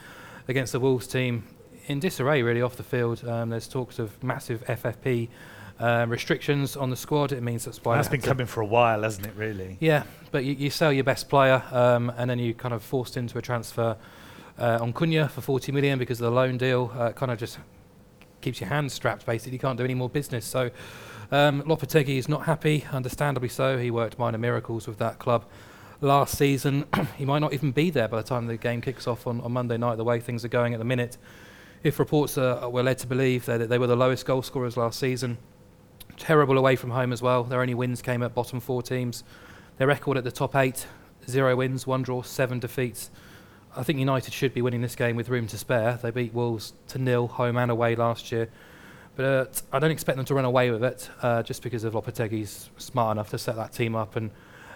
against 0.49 0.73
the 0.73 0.79
Wolves 0.79 1.07
team 1.07 1.45
in 1.87 2.01
disarray, 2.01 2.41
really, 2.41 2.61
off 2.61 2.75
the 2.75 2.83
field. 2.83 3.25
Um, 3.25 3.49
there's 3.49 3.69
talks 3.69 3.97
of 3.97 4.21
massive 4.21 4.65
FFP. 4.65 5.29
Um, 5.77 6.09
restrictions 6.09 6.77
on 6.77 6.89
the 6.89 6.95
squad. 6.95 7.33
It 7.33 7.43
means 7.43 7.65
that's 7.65 7.83
why 7.83 7.97
that's 7.97 8.07
been 8.07 8.21
coming 8.21 8.47
for 8.47 8.61
a 8.61 8.65
while, 8.65 9.03
hasn't 9.03 9.27
it? 9.27 9.33
Really. 9.35 9.75
Yeah, 9.81 10.03
but 10.31 10.45
you, 10.45 10.53
you 10.53 10.69
sell 10.69 10.93
your 10.93 11.03
best 11.03 11.27
player, 11.27 11.61
um, 11.69 12.13
and 12.15 12.29
then 12.29 12.39
you 12.39 12.53
kind 12.53 12.73
of 12.73 12.81
forced 12.81 13.17
into 13.17 13.37
a 13.37 13.41
transfer 13.41 13.81
uh, 13.91 13.95
on 14.63 14.93
Cunha 14.93 15.29
for 15.29 15.41
40 15.41 15.71
million 15.71 15.99
because 15.99 16.19
of 16.21 16.25
the 16.25 16.31
loan 16.31 16.57
deal. 16.57 16.91
Uh, 16.97 17.11
kind 17.11 17.31
of 17.31 17.37
just 17.37 17.59
keeps 18.41 18.61
your 18.61 18.69
hands 18.69 18.93
strapped, 18.93 19.25
basically. 19.25 19.53
You 19.53 19.59
can't 19.59 19.77
do 19.77 19.83
any 19.83 19.95
more 19.95 20.09
business. 20.09 20.45
So 20.45 20.71
um, 21.31 21.63
Lopetegui 21.63 22.17
is 22.17 22.29
not 22.29 22.45
happy, 22.45 22.85
understandably 22.91 23.49
so. 23.49 23.77
He 23.77 23.91
worked 23.91 24.19
minor 24.19 24.37
miracles 24.37 24.87
with 24.87 24.97
that 24.99 25.19
club 25.19 25.45
last 26.01 26.37
season. 26.37 26.85
he 27.17 27.25
might 27.25 27.39
not 27.39 27.53
even 27.53 27.71
be 27.71 27.89
there 27.89 28.07
by 28.07 28.17
the 28.17 28.27
time 28.27 28.47
the 28.47 28.57
game 28.57 28.81
kicks 28.81 29.07
off 29.07 29.27
on, 29.27 29.41
on 29.41 29.51
Monday 29.51 29.77
night, 29.77 29.95
the 29.95 30.03
way 30.03 30.19
things 30.19 30.45
are 30.45 30.49
going 30.49 30.73
at 30.73 30.79
the 30.79 30.85
minute. 30.85 31.17
If 31.83 31.99
reports 31.99 32.37
are, 32.37 32.69
were 32.69 32.83
led 32.83 32.97
to 32.99 33.07
believe 33.07 33.45
that 33.45 33.69
they 33.69 33.77
were 33.77 33.87
the 33.87 33.95
lowest 33.95 34.25
goal 34.25 34.41
scorers 34.41 34.77
last 34.77 34.99
season, 34.99 35.37
terrible 36.17 36.57
away 36.57 36.75
from 36.75 36.91
home 36.91 37.11
as 37.11 37.21
well. 37.21 37.43
Their 37.43 37.61
only 37.61 37.75
wins 37.75 38.01
came 38.01 38.23
at 38.23 38.33
bottom 38.33 38.59
four 38.59 38.81
teams. 38.81 39.23
Their 39.77 39.87
record 39.87 40.17
at 40.17 40.23
the 40.23 40.31
top 40.31 40.55
eight, 40.55 40.87
zero 41.29 41.55
wins, 41.55 41.85
one 41.85 42.01
draw, 42.01 42.21
seven 42.21 42.59
defeats. 42.59 43.11
I 43.77 43.83
think 43.83 43.99
United 43.99 44.33
should 44.33 44.53
be 44.53 44.61
winning 44.61 44.81
this 44.81 44.95
game 44.95 45.15
with 45.15 45.29
room 45.29 45.47
to 45.47 45.57
spare. 45.57 45.99
They 46.01 46.11
beat 46.11 46.33
Wolves 46.33 46.73
to 46.89 46.97
nil, 46.97 47.27
home 47.27 47.57
and 47.57 47.69
away 47.69 47.95
last 47.95 48.31
year. 48.31 48.47
But 49.15 49.25
uh, 49.25 49.45
I 49.71 49.79
don't 49.79 49.91
expect 49.91 50.17
them 50.17 50.25
to 50.25 50.33
run 50.33 50.45
away 50.45 50.71
with 50.71 50.83
it 50.83 51.09
uh, 51.21 51.43
just 51.43 51.61
because 51.61 51.83
of 51.83 51.93
Lopetegui's 51.93 52.69
smart 52.77 53.15
enough 53.15 53.29
to 53.29 53.37
set 53.37 53.55
that 53.55 53.73
team 53.73 53.95
up 53.95 54.15
and, 54.15 54.31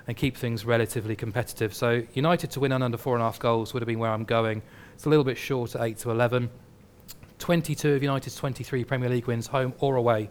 and 0.07 0.15
keep 0.15 0.35
things 0.35 0.65
relatively 0.65 1.15
competitive. 1.15 1.73
So 1.73 2.03
United 2.13 2.51
to 2.51 2.59
win 2.59 2.71
under 2.71 2.97
four 2.97 3.15
and 3.15 3.21
a 3.21 3.25
half 3.25 3.39
goals 3.39 3.73
would 3.73 3.81
have 3.81 3.87
been 3.87 3.99
where 3.99 4.11
I'm 4.11 4.25
going. 4.25 4.61
It's 4.95 5.05
a 5.05 5.09
little 5.09 5.25
bit 5.25 5.37
short 5.37 5.75
at 5.75 5.81
8 5.81 5.97
to 5.99 6.11
11. 6.11 6.49
22 7.39 7.93
of 7.93 8.03
United's 8.03 8.35
23 8.35 8.83
Premier 8.83 9.09
League 9.09 9.27
wins, 9.27 9.47
home 9.47 9.73
or 9.79 9.95
away, 9.95 10.29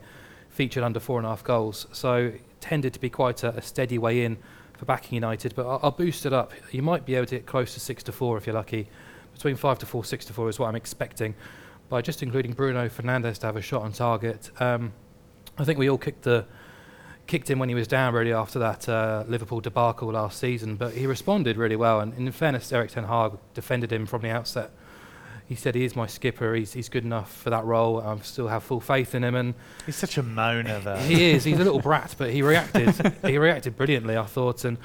featured 0.51 0.83
under 0.83 1.01
four 1.01 1.19
and 1.19 1.27
a 1.27 1.31
half 1.31 1.43
goals. 1.43 1.87
So 1.93 2.33
tended 2.61 2.93
to 2.95 3.01
be 3.01 3.09
quite 3.09 3.43
a, 3.45 3.57
a 3.57 3.63
steady 3.63 3.99
way 3.99 4.25
in 4.25 4.37
for 4.79 4.85
backing 4.85 5.17
United, 5.17 5.55
but 5.55 5.67
I'll, 5.67 5.81
I'll, 5.83 5.91
boost 5.91 6.25
it 6.25 6.33
up. 6.33 6.53
You 6.71 6.83
might 6.83 7.05
be 7.05 7.17
able 7.17 7.27
to 7.27 7.35
get 7.35 7.47
close 7.47 7.75
to 7.75 7.81
six 7.81 8.03
to 8.05 8.13
four 8.13 8.39
if 8.39 8.47
you're 8.47 8.55
lucky. 8.55 8.89
Between 9.35 9.57
five 9.57 9.79
to 9.81 9.87
four, 9.87 10.05
six 10.05 10.25
to 10.27 10.33
four 10.33 10.49
is 10.49 10.59
what 10.59 10.69
I'm 10.69 10.77
expecting. 10.77 11.35
By 11.89 12.01
just 12.01 12.23
including 12.23 12.53
Bruno 12.53 12.89
Fernandes 12.89 13.39
to 13.39 13.47
have 13.47 13.57
a 13.57 13.63
shot 13.63 13.83
on 13.83 13.93
target, 13.93 14.51
um, 14.61 14.93
I 15.59 15.65
think 15.65 15.79
we 15.79 15.91
all 15.91 15.99
kicked 15.99 16.23
the 16.23 16.47
kicked 17.27 17.51
him 17.51 17.59
when 17.59 17.69
he 17.69 17.75
was 17.75 17.87
down 17.87 18.15
really 18.15 18.33
after 18.33 18.59
that 18.59 18.89
uh, 18.89 19.23
Liverpool 19.29 19.61
debacle 19.61 20.11
last 20.11 20.39
season, 20.39 20.77
but 20.77 20.95
he 20.95 21.07
responded 21.07 21.59
really 21.59 21.77
well. 21.77 22.01
And 22.01 22.15
in 22.15 22.33
fairness, 22.33 22.73
Erik 22.73 22.91
Ten 22.91 23.05
Hag 23.05 23.33
defended 23.53 23.93
him 23.93 24.07
from 24.07 24.23
the 24.23 24.31
outset 24.31 24.71
he 25.49 25.55
said 25.55 25.75
he 25.75 25.85
is 25.85 25.97
my 25.97 26.07
skipper. 26.07 26.55
He's 26.55 26.75
he's 26.75 26.91
good 26.91 27.05
enough 27.05 27.33
for 27.33 27.49
that 27.49 27.65
role. 27.65 28.01
I 28.01 28.17
still 28.19 28.49
have 28.49 28.63
full 28.63 28.81
faith 28.81 29.15
in 29.15 29.25
him. 29.25 29.35
And 29.35 29.55
he's 29.87 29.97
such 29.97 30.19
a 30.19 30.23
moaner, 30.23 30.83
though. 30.85 30.97
he 30.97 31.31
is. 31.31 31.45
He's 31.45 31.59
a 31.59 31.65
little 31.65 31.81
brat, 31.89 32.15
but 32.19 32.31
he 32.31 32.43
reacted. 32.43 32.95
he 33.25 33.39
reacted 33.39 33.77
brilliantly, 33.77 34.19
I 34.19 34.25
thought, 34.25 34.65
and 34.67 34.77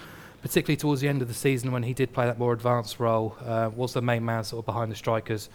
particularly 0.41 0.77
towards 0.77 1.01
the 1.01 1.09
end 1.09 1.21
of 1.21 1.27
the 1.27 1.33
season 1.33 1.71
when 1.73 1.83
he 1.83 1.93
did 1.93 2.13
play 2.13 2.25
that 2.25 2.39
more 2.39 2.53
advanced 2.53 2.99
role, 2.99 3.35
uh, 3.45 3.71
was 3.75 3.93
the 3.93 4.01
main 4.01 4.23
man 4.23 4.43
sort 4.45 4.59
of 4.59 4.65
behind 4.65 4.89
the 4.89 4.95
strikers. 4.95 5.49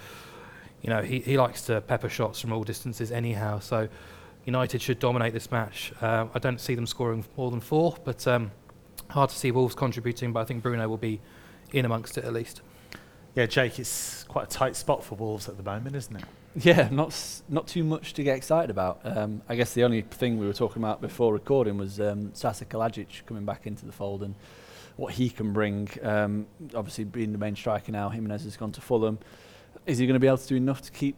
You 0.83 0.91
know, 0.91 1.01
he 1.03 1.21
he 1.21 1.39
likes 1.39 1.63
to 1.63 1.81
pepper 1.81 2.11
shots 2.11 2.41
from 2.41 2.53
all 2.53 2.63
distances 2.63 3.11
anyhow. 3.11 3.61
So 3.61 3.89
United 4.45 4.83
should 4.83 4.99
dominate 4.99 5.33
this 5.33 5.51
match. 5.51 5.93
Uh, 6.03 6.27
I 6.35 6.39
don't 6.39 6.61
see 6.61 6.75
them 6.75 6.87
scoring 6.87 7.25
more 7.37 7.51
than 7.51 7.61
four, 7.61 7.97
but 8.05 8.27
um, 8.27 8.51
hard 9.09 9.31
to 9.31 9.37
see 9.37 9.51
Wolves 9.53 9.75
contributing. 9.75 10.35
But 10.35 10.41
I 10.41 10.45
think 10.45 10.63
Bruno 10.63 10.87
will 10.87 10.99
be 10.99 11.21
in 11.73 11.87
amongst 11.87 12.19
it 12.19 12.25
at 12.25 12.33
least. 12.33 12.61
Yeah, 13.35 13.47
Jake, 13.47 13.79
it's 13.79 14.25
quite 14.39 14.55
a 14.55 14.57
tight 14.57 14.77
spot 14.77 15.03
for 15.03 15.17
Wolves 15.17 15.49
at 15.49 15.57
the 15.57 15.65
moment, 15.65 15.97
isn't 15.97 16.15
it? 16.15 16.25
Yeah, 16.55 16.89
not 16.93 17.13
not 17.49 17.67
too 17.67 17.83
much 17.83 18.15
to 18.15 18.23
get 18.23 18.37
excited 18.37 18.71
about. 18.71 19.01
Um, 19.03 19.43
I 19.49 19.57
guess 19.57 19.75
the 19.75 19.83
only 19.83 20.03
thing 20.03 20.39
we 20.39 20.47
were 20.47 20.53
talking 20.53 20.81
about 20.81 21.01
before 21.01 21.33
recording 21.33 21.77
was 21.77 22.01
um, 22.01 22.33
Sasa 22.35 22.65
Kalajic 22.65 23.27
coming 23.27 23.45
back 23.45 23.67
into 23.67 23.85
the 23.85 23.91
fold 23.91 24.23
and 24.23 24.37
what 24.97 25.15
he 25.15 25.29
can 25.29 25.53
bring. 25.53 25.89
Um, 26.03 26.47
obviously, 26.73 27.03
being 27.03 27.33
the 27.33 27.39
main 27.39 27.57
striker 27.57 27.91
now, 27.91 28.11
Jimenez 28.11 28.45
has 28.45 28.57
gone 28.57 28.71
to 28.73 28.81
Fulham. 28.81 29.19
Is 29.87 29.99
he 29.99 30.07
going 30.07 30.15
to 30.15 30.21
be 30.21 30.29
able 30.29 30.39
to 30.39 30.47
do 30.47 30.57
enough 30.57 30.83
to 30.83 30.93
keep 30.93 31.17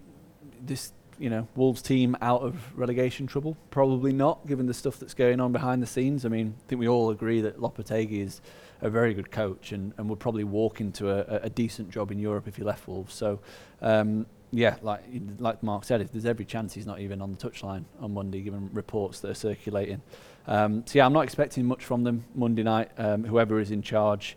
this 0.62 0.92
you 1.20 1.30
know, 1.30 1.46
Wolves 1.54 1.82
team 1.82 2.16
out 2.20 2.40
of 2.40 2.76
relegation 2.76 3.26
trouble? 3.26 3.56
Probably 3.70 4.12
not, 4.12 4.46
given 4.46 4.66
the 4.66 4.74
stuff 4.74 4.98
that's 4.98 5.14
going 5.14 5.38
on 5.38 5.52
behind 5.52 5.82
the 5.82 5.86
scenes. 5.86 6.24
I 6.24 6.28
mean, 6.30 6.54
I 6.64 6.68
think 6.68 6.80
we 6.80 6.88
all 6.88 7.10
agree 7.10 7.42
that 7.42 7.60
Lopetegui 7.60 8.24
is 8.24 8.40
a 8.80 8.88
very 8.88 9.12
good 9.12 9.30
coach 9.30 9.72
and, 9.72 9.92
and 9.98 10.08
would 10.08 10.18
probably 10.18 10.44
walk 10.44 10.80
into 10.80 11.10
a, 11.10 11.40
a 11.44 11.50
decent 11.50 11.90
job 11.90 12.10
in 12.10 12.18
Europe 12.18 12.48
if 12.48 12.56
he 12.56 12.64
left 12.64 12.88
Wolves. 12.88 13.14
So, 13.14 13.38
um, 13.82 14.26
yeah, 14.50 14.76
like 14.82 15.04
like 15.38 15.62
Mark 15.62 15.84
said, 15.84 16.00
if 16.00 16.10
there's 16.10 16.26
every 16.26 16.44
chance 16.44 16.74
he's 16.74 16.86
not 16.86 16.98
even 16.98 17.22
on 17.22 17.30
the 17.30 17.38
touchline 17.38 17.84
on 18.00 18.14
Monday, 18.14 18.40
given 18.40 18.70
reports 18.72 19.20
that 19.20 19.30
are 19.30 19.34
circulating. 19.34 20.02
Um, 20.46 20.84
so 20.86 20.98
yeah, 20.98 21.06
I'm 21.06 21.12
not 21.12 21.20
expecting 21.20 21.66
much 21.66 21.84
from 21.84 22.02
them 22.02 22.24
Monday 22.34 22.62
night. 22.62 22.90
Um, 22.98 23.24
whoever 23.24 23.60
is 23.60 23.70
in 23.70 23.82
charge. 23.82 24.36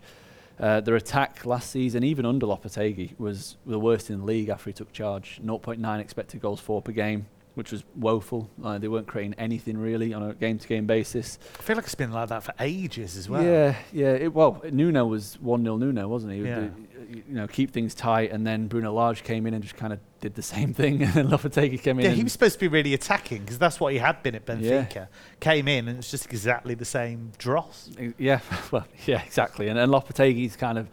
Uh, 0.58 0.80
their 0.80 0.96
attack 0.96 1.44
last 1.44 1.70
season, 1.70 2.04
even 2.04 2.24
under 2.24 2.46
Lopetegui, 2.46 3.18
was 3.18 3.56
the 3.66 3.78
worst 3.78 4.10
in 4.10 4.20
the 4.20 4.24
league 4.24 4.48
after 4.48 4.70
he 4.70 4.74
took 4.74 4.92
charge. 4.92 5.40
0.9 5.44 6.00
expected 6.00 6.40
goals 6.40 6.60
for 6.60 6.80
per 6.80 6.92
game 6.92 7.26
which 7.54 7.72
was 7.72 7.84
woeful. 7.94 8.50
Like 8.58 8.80
they 8.80 8.88
weren't 8.88 9.06
creating 9.06 9.34
anything 9.34 9.78
really 9.78 10.12
on 10.12 10.22
a 10.22 10.34
game-to-game 10.34 10.86
basis. 10.86 11.38
I 11.58 11.62
feel 11.62 11.76
like 11.76 11.84
it's 11.84 11.94
been 11.94 12.12
like 12.12 12.28
that 12.28 12.42
for 12.42 12.54
ages 12.60 13.16
as 13.16 13.28
well. 13.28 13.44
Yeah, 13.44 13.76
yeah. 13.92 14.12
It, 14.12 14.34
well, 14.34 14.62
Nuno 14.70 15.06
was 15.06 15.38
one 15.40 15.62
0 15.62 15.76
Nuno, 15.76 16.08
wasn't 16.08 16.32
he? 16.32 16.40
Yeah. 16.40 16.58
Uh, 16.58 16.68
you 17.08 17.22
know, 17.28 17.46
keep 17.46 17.70
things 17.70 17.94
tight, 17.94 18.32
and 18.32 18.46
then 18.46 18.66
Bruno 18.66 18.92
Lage 18.92 19.22
came 19.22 19.46
in 19.46 19.54
and 19.54 19.62
just 19.62 19.76
kind 19.76 19.92
of 19.92 20.00
did 20.20 20.34
the 20.34 20.42
same 20.42 20.74
thing, 20.80 21.02
and 21.02 21.12
then 21.12 21.28
Lopetegui 21.28 21.80
came 21.80 21.98
in. 21.98 22.06
Yeah, 22.06 22.12
he 22.12 22.22
was 22.22 22.32
supposed 22.32 22.54
to 22.54 22.60
be 22.60 22.68
really 22.68 22.94
attacking 22.94 23.42
because 23.42 23.58
that's 23.58 23.78
what 23.78 23.92
he 23.92 23.98
had 23.98 24.22
been 24.22 24.34
at 24.34 24.46
Benfica. 24.46 24.94
Yeah. 24.94 25.06
Came 25.40 25.68
in 25.68 25.88
and 25.88 25.98
it's 25.98 26.10
just 26.10 26.26
exactly 26.26 26.74
the 26.74 26.84
same 26.84 27.32
dross. 27.38 27.90
Yeah, 28.18 28.40
well, 28.70 28.86
yeah, 29.06 29.22
exactly. 29.22 29.68
And, 29.68 29.78
and 29.78 29.92
Lopetegui's 29.92 30.56
kind 30.56 30.78
of 30.78 30.88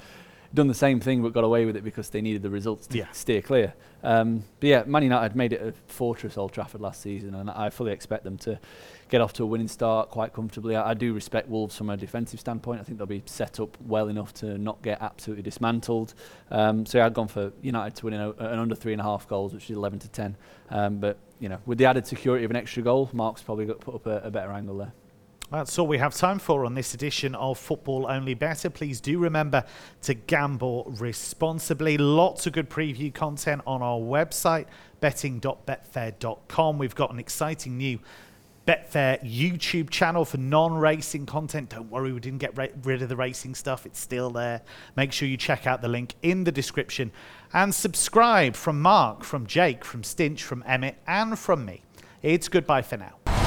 done 0.54 0.68
the 0.68 0.74
same 0.74 1.00
thing 1.00 1.22
but 1.22 1.34
got 1.34 1.44
away 1.44 1.66
with 1.66 1.76
it 1.76 1.84
because 1.84 2.10
they 2.10 2.22
needed 2.22 2.42
the 2.42 2.50
results 2.50 2.88
to 2.88 2.98
Yeah. 2.98 3.10
steer 3.12 3.42
clear. 3.42 3.74
Um, 4.04 4.44
but 4.60 4.68
yeah, 4.68 4.84
Man 4.86 5.04
United 5.04 5.36
made 5.36 5.54
it 5.54 5.62
a 5.62 5.72
fortress 5.92 6.38
Old 6.38 6.52
Trafford 6.54 6.82
last 6.82 7.02
season, 7.02 7.36
and 7.36 7.50
I 7.52 7.70
fully 7.70 7.92
expect 7.92 8.24
them 8.24 8.38
to 8.40 8.60
get 9.10 9.22
off 9.22 9.32
to 9.34 9.44
a 9.44 9.46
winning 9.46 9.68
start 9.68 10.10
quite 10.10 10.34
comfortably. 10.34 10.76
I, 10.76 10.92
I 10.92 10.94
do 10.96 11.14
respect 11.14 11.48
Wolves 11.50 11.76
from 11.78 11.90
a 11.90 11.98
defensive 11.98 12.40
standpoint. 12.40 12.82
I 12.82 12.84
think 12.84 12.98
they'll 12.98 13.06
be 13.08 13.22
set 13.28 13.60
up 13.60 13.78
well 13.86 14.08
enough 14.08 14.34
to 14.36 14.58
not 14.58 14.82
get 14.82 15.02
absolutely 15.02 15.44
dismantled. 15.44 16.14
Um, 16.50 16.86
so 16.86 16.98
yeah, 16.98 17.06
I'd 17.06 17.14
gone 17.14 17.28
for 17.28 17.52
United 17.62 17.96
to 17.98 18.06
win 18.06 18.16
an, 18.16 18.34
an 18.40 18.60
under 18.60 18.74
three 18.76 18.94
and 18.94 19.02
a 19.02 19.06
half 19.06 19.28
goals, 19.28 19.54
which 19.54 19.70
is 19.70 19.78
11 19.78 20.00
to 20.00 20.10
10. 20.10 20.36
Um, 20.72 20.98
but 20.98 21.18
you 21.40 21.50
know, 21.50 21.60
with 21.66 21.78
the 21.78 21.86
added 21.86 22.08
security 22.08 22.44
of 22.44 22.52
an 22.52 22.58
extra 22.58 22.82
goal, 22.82 23.10
Mark's 23.14 23.42
probably 23.44 23.66
got 23.66 23.80
put 23.80 23.94
up 23.96 24.06
a, 24.08 24.22
a 24.26 24.32
better 24.32 24.52
angle 24.52 24.78
there. 24.78 24.94
That's 25.52 25.78
all 25.78 25.86
we 25.86 25.98
have 25.98 26.16
time 26.16 26.40
for 26.40 26.66
on 26.66 26.76
this 26.76 26.94
edition 26.94 27.36
of 27.36 27.60
Football 27.60 28.08
Only 28.10 28.34
Bettor. 28.34 28.70
Please 28.70 29.02
do 29.02 29.20
remember 29.20 29.66
to 30.04 30.14
gamble 30.14 30.86
responsibly. 30.98 31.98
Lots 31.98 32.48
of 32.48 32.54
good 32.54 32.70
preview 32.70 33.14
content 33.14 33.62
on 33.68 33.82
our 33.82 34.00
website, 34.00 34.68
betting.betfair.com. 35.02 36.78
We've 36.78 36.96
got 36.96 37.12
an 37.12 37.20
exciting 37.20 37.78
new 37.78 38.00
Betfair 38.66 39.22
YouTube 39.24 39.90
channel 39.90 40.24
for 40.24 40.38
non 40.38 40.76
racing 40.76 41.26
content. 41.26 41.70
Don't 41.70 41.90
worry, 41.92 42.14
we 42.14 42.22
didn't 42.22 42.40
get 42.40 42.58
ra- 42.58 42.68
rid 42.84 43.02
of 43.02 43.10
the 43.10 43.18
racing 43.18 43.56
stuff, 43.56 43.86
it's 43.86 44.00
still 44.00 44.30
there. 44.30 44.62
Make 44.96 45.12
sure 45.12 45.28
you 45.28 45.36
check 45.36 45.68
out 45.68 45.82
the 45.82 45.90
link 45.90 46.16
in 46.22 46.46
the 46.46 46.52
description 46.52 47.12
and 47.52 47.76
subscribe 47.76 48.56
from 48.56 48.82
Mark, 48.82 49.26
from 49.26 49.48
Jake, 49.48 49.84
from 49.84 50.04
Stinch, 50.04 50.44
from 50.44 50.64
Emmet, 50.66 50.96
and 51.08 51.38
from 51.38 51.66
me. 51.66 51.82
It's 52.22 52.48
goodbye 52.48 52.84
for 52.84 52.96
now. 52.98 53.41